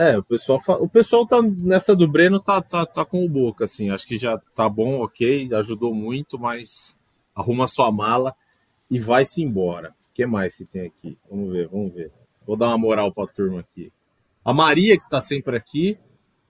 [0.00, 3.64] É, o pessoal, o pessoal tá nessa do Breno tá, tá, tá com o boca,
[3.64, 3.90] assim.
[3.90, 6.98] Acho que já tá bom, ok, ajudou muito, mas
[7.34, 8.34] arruma sua mala
[8.90, 9.90] e vai-se embora.
[9.90, 11.18] O que mais que tem aqui?
[11.28, 12.10] Vamos ver, vamos ver.
[12.46, 13.92] Vou dar uma moral pra turma aqui.
[14.42, 15.98] A Maria, que tá sempre aqui,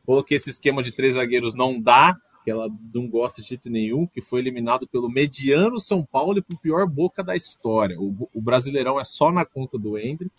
[0.06, 2.16] falou que esse esquema de três zagueiros não dá.
[2.44, 6.42] que ela não gosta de jeito nenhum, que foi eliminado pelo mediano São Paulo e
[6.42, 8.00] pro pior Boca da história.
[8.00, 10.30] O, o Brasileirão é só na conta do Hendrick.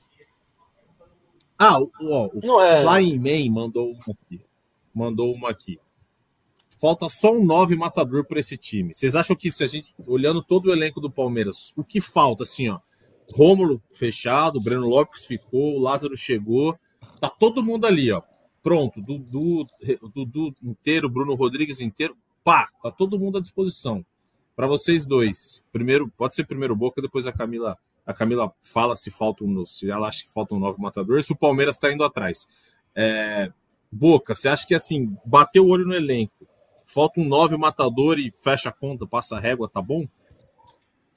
[1.64, 2.84] Ah, o, ó, o é...
[2.84, 4.42] Flying Man mandou uma aqui.
[4.92, 5.80] Mandou uma aqui.
[6.80, 8.96] Falta só um 9 matador para esse time.
[8.96, 12.42] Vocês acham que se a gente, olhando todo o elenco do Palmeiras, o que falta,
[12.42, 12.80] assim, ó?
[13.32, 16.76] Rômulo fechado, Breno Lopes ficou, o Lázaro chegou,
[17.20, 18.24] tá todo mundo ali, ó.
[18.64, 19.68] Pronto, Dudu,
[20.16, 24.04] Dudu inteiro, Bruno Rodrigues inteiro, pá, tá todo mundo à disposição.
[24.56, 29.12] Para vocês dois, primeiro, pode ser primeiro Boca, depois a Camila, a Camila fala se
[29.12, 32.04] falta um, se ela acha que falta um novo matador, se o Palmeiras está indo
[32.04, 32.48] atrás.
[32.96, 33.52] É,
[33.92, 36.48] Boca, você acha que assim, bateu o olho no elenco,
[36.86, 40.08] falta um nove matador e fecha a conta, passa a régua, tá bom?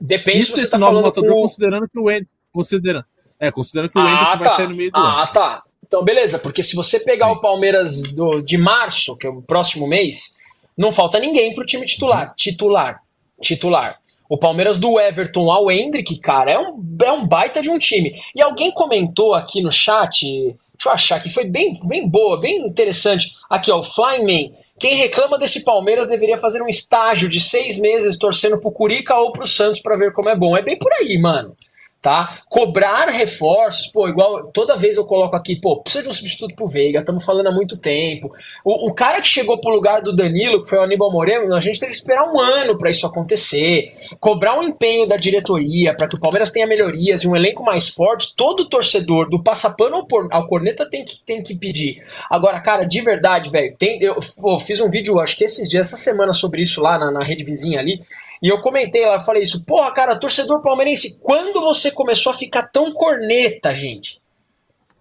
[0.00, 1.42] Depende Isso se você tá falando matador, com...
[1.42, 3.04] considerando que o Ender, considerando,
[3.38, 4.56] é, considerando que o Ender ah, vai tá.
[4.56, 5.32] sair no meio do ah, ano.
[5.32, 5.62] Tá.
[5.86, 7.32] Então, beleza, porque se você pegar Sim.
[7.32, 10.36] o Palmeiras do, de março, que é o próximo mês,
[10.76, 12.28] não falta ninguém pro time titular.
[12.28, 12.34] Uhum.
[12.36, 13.02] Titular.
[13.40, 14.00] Titular.
[14.34, 18.12] O Palmeiras do Everton ao Hendrick, cara, é um, é um baita de um time.
[18.34, 22.66] E alguém comentou aqui no chat, Deixa eu achar que foi bem, bem boa, bem
[22.66, 23.36] interessante.
[23.48, 24.52] Aqui, ó, o Flyman.
[24.76, 29.30] Quem reclama desse Palmeiras deveria fazer um estágio de seis meses torcendo pro Curica ou
[29.30, 30.56] pro Santos para ver como é bom.
[30.56, 31.56] É bem por aí, mano
[32.04, 32.36] tá?
[32.50, 36.66] Cobrar reforços, pô, igual toda vez eu coloco aqui, pô, precisa de um substituto pro
[36.66, 38.30] Veiga, estamos falando há muito tempo.
[38.62, 41.60] O, o, cara que chegou pro lugar do Danilo, que foi o Aníbal Moreno, a
[41.60, 43.88] gente teve que esperar um ano para isso acontecer.
[44.20, 47.88] Cobrar um empenho da diretoria para que o Palmeiras tenha melhorias e um elenco mais
[47.88, 52.02] forte, todo torcedor, do passapano ao, ao corneta, tem que, tem que pedir.
[52.30, 55.96] Agora, cara, de verdade, velho, eu, eu, fiz um vídeo, acho que esses dias, essa
[55.96, 57.98] semana, sobre isso lá na, na rede vizinha ali,
[58.42, 62.64] e eu comentei lá, falei isso, porra, cara, torcedor palmeirense, quando você começou a ficar
[62.64, 64.20] tão corneta, gente?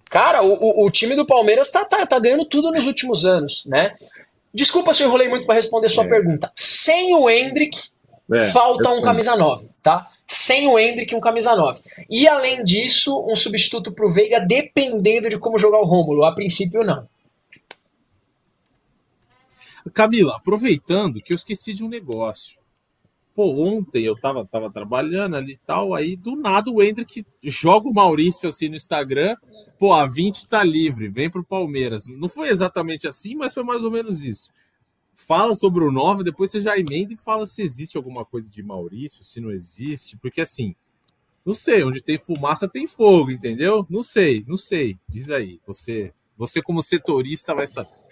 [0.09, 3.65] Cara, o, o, o time do Palmeiras tá, tá, tá ganhando tudo nos últimos anos,
[3.65, 3.95] né?
[4.53, 6.07] Desculpa se eu enrolei muito para responder sua é.
[6.07, 6.51] pergunta.
[6.55, 7.75] Sem o Hendrick,
[8.31, 10.11] é, falta um camisa 9, tá?
[10.27, 11.81] Sem o Hendrick, um camisa 9.
[12.09, 16.23] E além disso, um substituto pro Veiga, dependendo de como jogar o Rômulo.
[16.23, 17.07] A princípio, não.
[19.93, 22.62] Camila, aproveitando que eu esqueci de um negócio.
[23.35, 27.89] Pô, ontem eu tava, tava trabalhando ali e tal, aí do nada o Hendrick joga
[27.89, 29.35] o Maurício assim no Instagram,
[29.79, 32.07] pô, a 20 tá livre, vem pro Palmeiras.
[32.07, 34.51] Não foi exatamente assim, mas foi mais ou menos isso.
[35.15, 38.61] Fala sobre o 9, depois você já emenda e fala se existe alguma coisa de
[38.61, 40.75] Maurício, se não existe, porque assim,
[41.45, 43.85] não sei, onde tem fumaça tem fogo, entendeu?
[43.89, 44.95] Não sei, não sei.
[45.09, 48.02] Diz aí, você, você como setorista vai saber.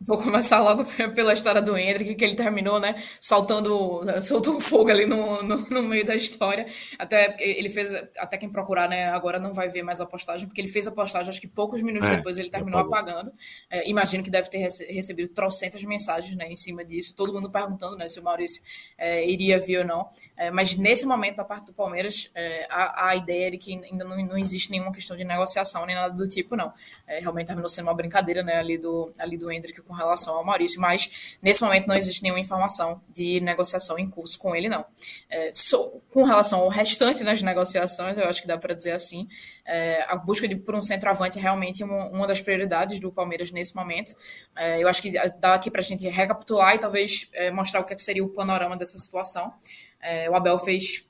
[0.00, 4.90] Vou começar logo pela história do Hendrick, que ele terminou, né, soltando, soltou um fogo
[4.90, 6.66] ali no, no, no, meio da história.
[6.96, 10.60] Até ele fez, até quem procurar, né, agora não vai ver mais a postagem, porque
[10.60, 13.32] ele fez a postagem, acho que poucos minutos é, depois ele terminou apagando.
[13.68, 17.96] É, imagino que deve ter recebido trocentas mensagens, né, em cima disso, todo mundo perguntando,
[17.96, 18.62] né, se o Maurício
[18.96, 20.08] é, iria vir ou não.
[20.36, 23.74] É, mas nesse momento, da parte do Palmeiras, é, a, a, ideia é de que
[23.74, 26.72] ainda não, não existe nenhuma questão de negociação nem nada do tipo, não.
[27.06, 30.80] Realmente terminou sendo uma brincadeira, né, ali do, ali do Hendrick com relação ao Maurício,
[30.80, 34.84] mas nesse momento não existe nenhuma informação de negociação em curso com ele, não.
[35.28, 39.26] É, so, com relação ao restante das negociações, eu acho que dá para dizer assim,
[39.64, 43.50] é, a busca de, por um centroavante é realmente uma, uma das prioridades do Palmeiras
[43.50, 44.14] nesse momento.
[44.54, 45.10] É, eu acho que
[45.40, 48.22] dá aqui para a gente recapitular e talvez é, mostrar o que, é que, seria
[48.22, 49.52] o panorama dessa situação.
[50.00, 51.08] É, o Abel fez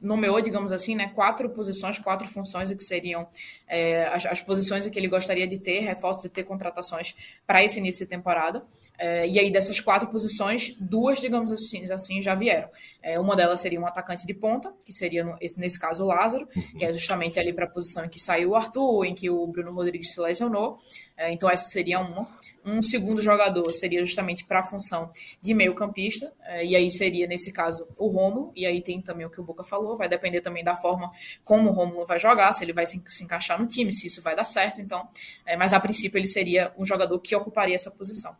[0.00, 3.26] nomeou, digamos assim, né, quatro posições, quatro funções que seriam
[3.66, 7.14] é, as, as, posições que ele gostaria de ter, reforços e ter contratações
[7.46, 8.64] para esse início de temporada.
[8.98, 12.68] É, e aí, dessas quatro posições, duas, digamos assim, assim já vieram.
[13.02, 16.06] É, uma delas seria um atacante de ponta, que seria, no, esse, nesse caso, o
[16.06, 16.46] Lázaro,
[16.78, 19.46] que é justamente ali para a posição em que saiu o Arthur, em que o
[19.46, 20.78] Bruno Rodrigues se lesionou.
[21.16, 22.28] É, então, essa seria uma.
[22.68, 27.52] Um segundo jogador seria justamente para a função de meio-campista, é, e aí seria, nesse
[27.52, 30.64] caso, o Romulo, e aí tem também o que o Boca falou, vai depender também
[30.64, 31.08] da forma
[31.44, 34.34] como o Romulo vai jogar, se ele vai se, encaixar no time, se isso vai
[34.34, 35.08] dar certo, então,
[35.46, 38.36] é, mas a princípio ele seria um jogador que ocuparia essa posição.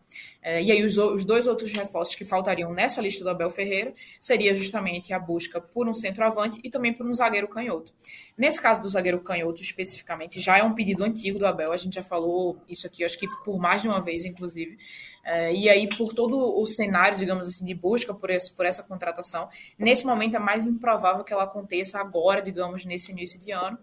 [0.48, 3.92] É, e aí os, os, dois outros reforços que faltariam nessa lista do Abel Ferreira
[4.20, 7.92] seria justamente a busca por um centroavante e também por um zagueiro canhoto.
[8.38, 11.94] Nesse caso do zagueiro canhoto especificamente, já é um pedido antigo do Abel, a gente
[11.94, 14.78] já falou isso aqui, acho que por mais de uma vez, inclusive.
[15.24, 18.84] É, e aí, por todo o cenário, digamos assim, de busca por, esse, por essa
[18.84, 23.76] contratação, nesse momento é mais improvável que ela aconteça agora, digamos, nesse início de ano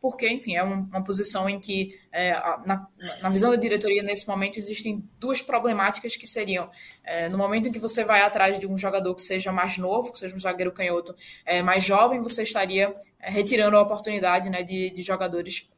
[0.00, 2.32] porque, enfim, é um, uma posição em que, é,
[2.64, 2.86] na,
[3.20, 6.70] na, visão da diretoria, nesse momento, existem duas problemáticas que seriam,
[7.04, 10.10] é, no momento em que você vai atrás de um jogador que seja mais novo,
[10.10, 14.62] que seja um zagueiro canhoto é, mais jovem, você estaria é, retirando a oportunidade né,
[14.62, 15.68] de, de jogadores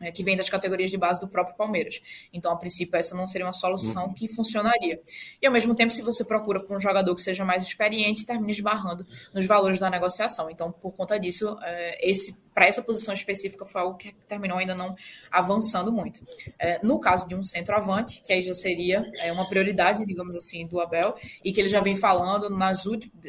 [0.00, 2.00] é, que vem das categorias de base do próprio Palmeiras.
[2.32, 4.14] Então, a princípio, essa não seria uma solução uhum.
[4.14, 5.00] que funcionaria.
[5.40, 8.50] E, ao mesmo tempo, se você procura por um jogador que seja mais experiente, termina
[8.50, 10.50] esbarrando nos valores da negociação.
[10.50, 14.74] Então, por conta disso, é, esse para essa posição específica foi algo que terminou ainda
[14.74, 14.96] não
[15.30, 16.26] avançando muito.
[16.58, 20.66] É, no caso de um centroavante, que aí já seria é, uma prioridade, digamos assim,
[20.66, 22.82] do Abel, e que ele já vem falando nas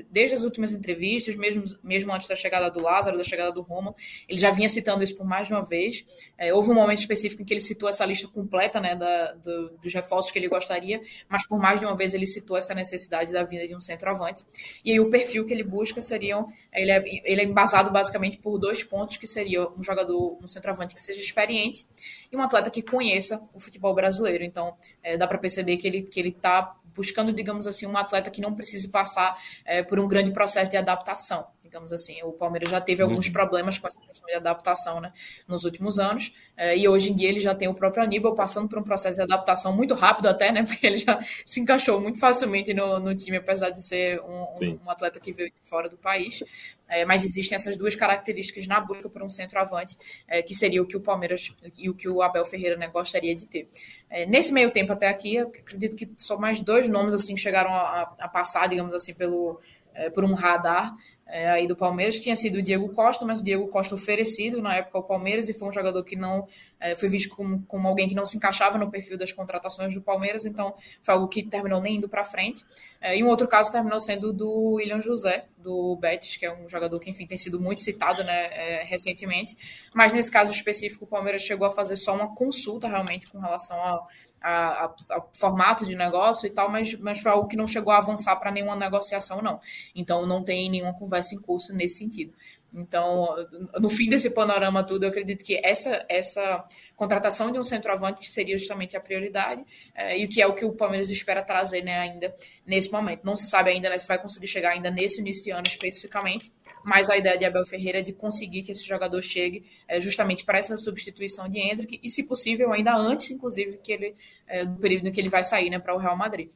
[0.10, 3.94] desde as últimas entrevistas, mesmo, mesmo antes da chegada do Lázaro, da chegada do Roma,
[4.28, 6.04] ele já vinha citando isso por mais de uma vez.
[6.36, 9.78] É, houve um momento específico em que ele citou essa lista completa né, da, do,
[9.78, 13.32] dos reforços que ele gostaria, mas por mais de uma vez ele citou essa necessidade
[13.32, 14.44] da vinda de um centroavante.
[14.84, 18.58] E aí o perfil que ele busca seriam, ele é, ele é embasado basicamente por
[18.58, 21.86] dois pontos que seria um jogador, um centroavante que seja experiente
[22.32, 24.44] e um atleta que conheça o futebol brasileiro.
[24.44, 28.30] Então, é, dá para perceber que ele que ele está buscando, digamos assim, um atleta
[28.30, 29.36] que não precise passar
[29.66, 32.22] é, por um grande processo de adaptação digamos assim.
[32.24, 33.34] O Palmeiras já teve alguns uhum.
[33.34, 35.14] problemas com essa questão de adaptação né,
[35.48, 38.68] nos últimos anos, é, e hoje em dia ele já tem o próprio Aníbal passando
[38.68, 42.20] por um processo de adaptação muito rápido até, né, porque ele já se encaixou muito
[42.20, 45.88] facilmente no, no time, apesar de ser um, um, um atleta que veio de fora
[45.88, 46.44] do país.
[46.92, 49.96] É, mas existem essas duas características na busca por um centroavante,
[50.28, 53.36] é, que seria o que o Palmeiras e o que o Abel Ferreira né, gostaria
[53.36, 53.70] de ter.
[54.10, 58.16] É, nesse meio tempo até aqui, acredito que só mais dois nomes assim chegaram a,
[58.20, 59.60] a passar, digamos assim, pelo,
[59.94, 60.96] é, por um radar
[61.32, 64.76] é, aí do Palmeiras, tinha sido o Diego Costa, mas o Diego Costa oferecido na
[64.76, 66.48] época ao Palmeiras e foi um jogador que não
[66.80, 70.02] é, foi visto como, como alguém que não se encaixava no perfil das contratações do
[70.02, 72.66] Palmeiras, então foi algo que terminou nem indo para frente.
[73.00, 76.68] É, e um outro caso terminou sendo do William José, do Betis, que é um
[76.68, 79.56] jogador que, enfim, tem sido muito citado né, é, recentemente,
[79.94, 83.78] mas nesse caso específico o Palmeiras chegou a fazer só uma consulta realmente com relação
[83.78, 84.02] a
[84.42, 87.92] a, a, a, formato de negócio e tal, mas, mas foi algo que não chegou
[87.92, 89.60] a avançar para nenhuma negociação, não.
[89.96, 92.34] Então, não tem nenhuma conversa em curso nesse sentido.
[92.74, 93.36] Então,
[93.80, 96.64] no fim desse panorama tudo, eu acredito que essa, essa
[96.96, 99.64] contratação de um centroavante seria justamente a prioridade,
[99.96, 102.34] é, e o que é o que o Palmeiras espera trazer né, ainda
[102.66, 103.22] nesse momento.
[103.24, 106.52] Não se sabe ainda né, se vai conseguir chegar ainda nesse início de ano especificamente,
[106.90, 110.44] mas a ideia de Abel Ferreira é de conseguir que esse jogador chegue é, justamente
[110.44, 114.16] para essa substituição de Hendrick, e se possível, ainda antes, inclusive, que ele,
[114.48, 116.50] é, do período em que ele vai sair né, para o Real Madrid.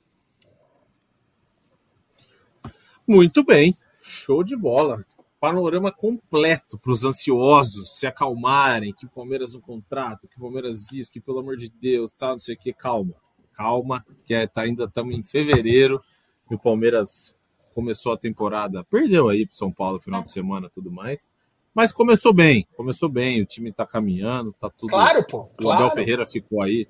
[3.08, 5.00] Muito bem, show de bola.
[5.40, 10.88] Panorama completo para os ansiosos se acalmarem, que o Palmeiras não contrata, que o Palmeiras
[10.90, 13.14] diz que, pelo amor de Deus, tá, não sei o que, calma,
[13.54, 16.02] calma, que é, tá, ainda estamos em fevereiro
[16.50, 17.40] e o Palmeiras
[17.74, 21.34] começou a temporada, perdeu aí para São Paulo final de semana tudo mais,
[21.74, 24.90] mas começou bem, começou bem, o time está caminhando, tá tudo.
[24.90, 25.44] Claro, pô.
[25.58, 25.82] Claro.
[25.82, 26.88] O Abel Ferreira ficou aí,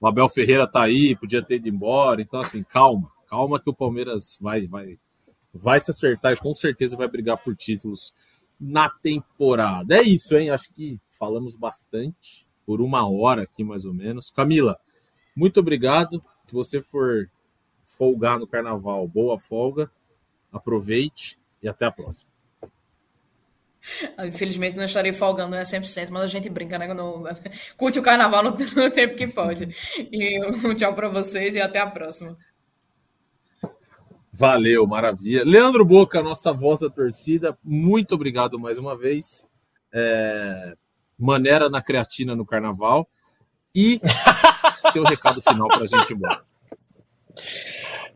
[0.00, 3.74] o Abel Ferreira tá aí, podia ter ido embora, então assim, calma, calma que o
[3.74, 4.98] Palmeiras vai, vai,
[5.52, 8.14] vai se acertar e com certeza vai brigar por títulos
[8.58, 9.96] na temporada.
[9.96, 10.50] É isso, hein?
[10.50, 14.30] Acho que falamos bastante por uma hora aqui mais ou menos.
[14.30, 14.78] Camila,
[15.36, 16.22] muito obrigado.
[16.46, 17.28] Se você for
[17.84, 19.90] folgar no carnaval, boa folga,
[20.52, 22.30] aproveite e até a próxima.
[24.24, 26.92] Infelizmente não estarei folgando né, 100%, mas a gente brinca, né?
[26.94, 27.24] No...
[27.76, 29.74] Curte o carnaval no, no tempo que pode.
[29.98, 32.36] E um tchau para vocês e até a próxima.
[34.32, 35.44] Valeu, maravilha.
[35.44, 39.50] Leandro Boca, nossa voz da torcida, muito obrigado mais uma vez.
[39.92, 40.74] É...
[41.18, 43.08] Maneira na creatina no carnaval.
[43.74, 44.00] E
[44.92, 46.42] seu recado final para a gente embora.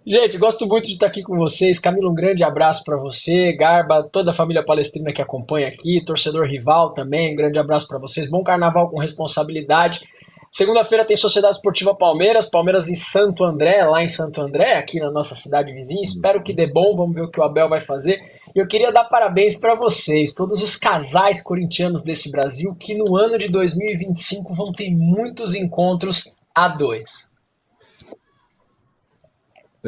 [0.09, 1.81] Gente, gosto muito de estar aqui com vocês.
[1.81, 6.47] Camilo, um grande abraço para você, Garba, toda a família palestrina que acompanha aqui, torcedor
[6.47, 8.31] rival também, um grande abraço para vocês.
[8.31, 10.07] Bom carnaval com responsabilidade.
[10.49, 15.11] Segunda-feira tem Sociedade Esportiva Palmeiras, Palmeiras em Santo André, lá em Santo André, aqui na
[15.11, 16.05] nossa cidade vizinha.
[16.05, 18.21] Espero que dê bom, vamos ver o que o Abel vai fazer.
[18.55, 23.17] E eu queria dar parabéns para vocês, todos os casais corintianos desse Brasil, que no
[23.17, 27.35] ano de 2025 vão ter muitos encontros a dois.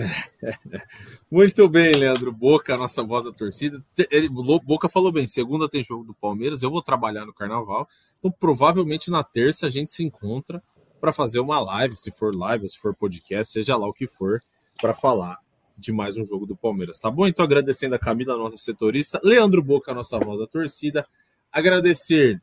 [1.30, 3.82] Muito bem, Leandro Boca, nossa voz da torcida.
[4.10, 7.88] Ele, Boca falou bem: segunda tem jogo do Palmeiras, eu vou trabalhar no carnaval.
[8.18, 10.62] Então, provavelmente na terça a gente se encontra
[11.00, 14.40] para fazer uma live, se for live se for podcast, seja lá o que for,
[14.80, 15.38] para falar
[15.76, 17.26] de mais um jogo do Palmeiras, tá bom?
[17.26, 21.06] Então, agradecendo a Camila, nossa setorista, Leandro Boca, nossa voz da torcida,
[21.52, 22.42] agradecer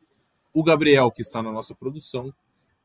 [0.54, 2.34] o Gabriel, que está na nossa produção,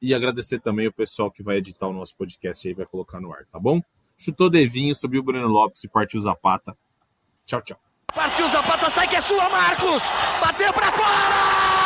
[0.02, 3.32] e agradecer também o pessoal que vai editar o nosso podcast aí, vai colocar no
[3.32, 3.80] ar, tá bom?
[4.20, 6.76] Chutou Devinho, subiu o Breno Lopes e partiu Zapata.
[7.46, 7.78] Tchau, tchau.
[8.14, 10.02] Partiu Zapata, sai que é sua, Marcos!
[10.42, 11.80] Bateu para fora!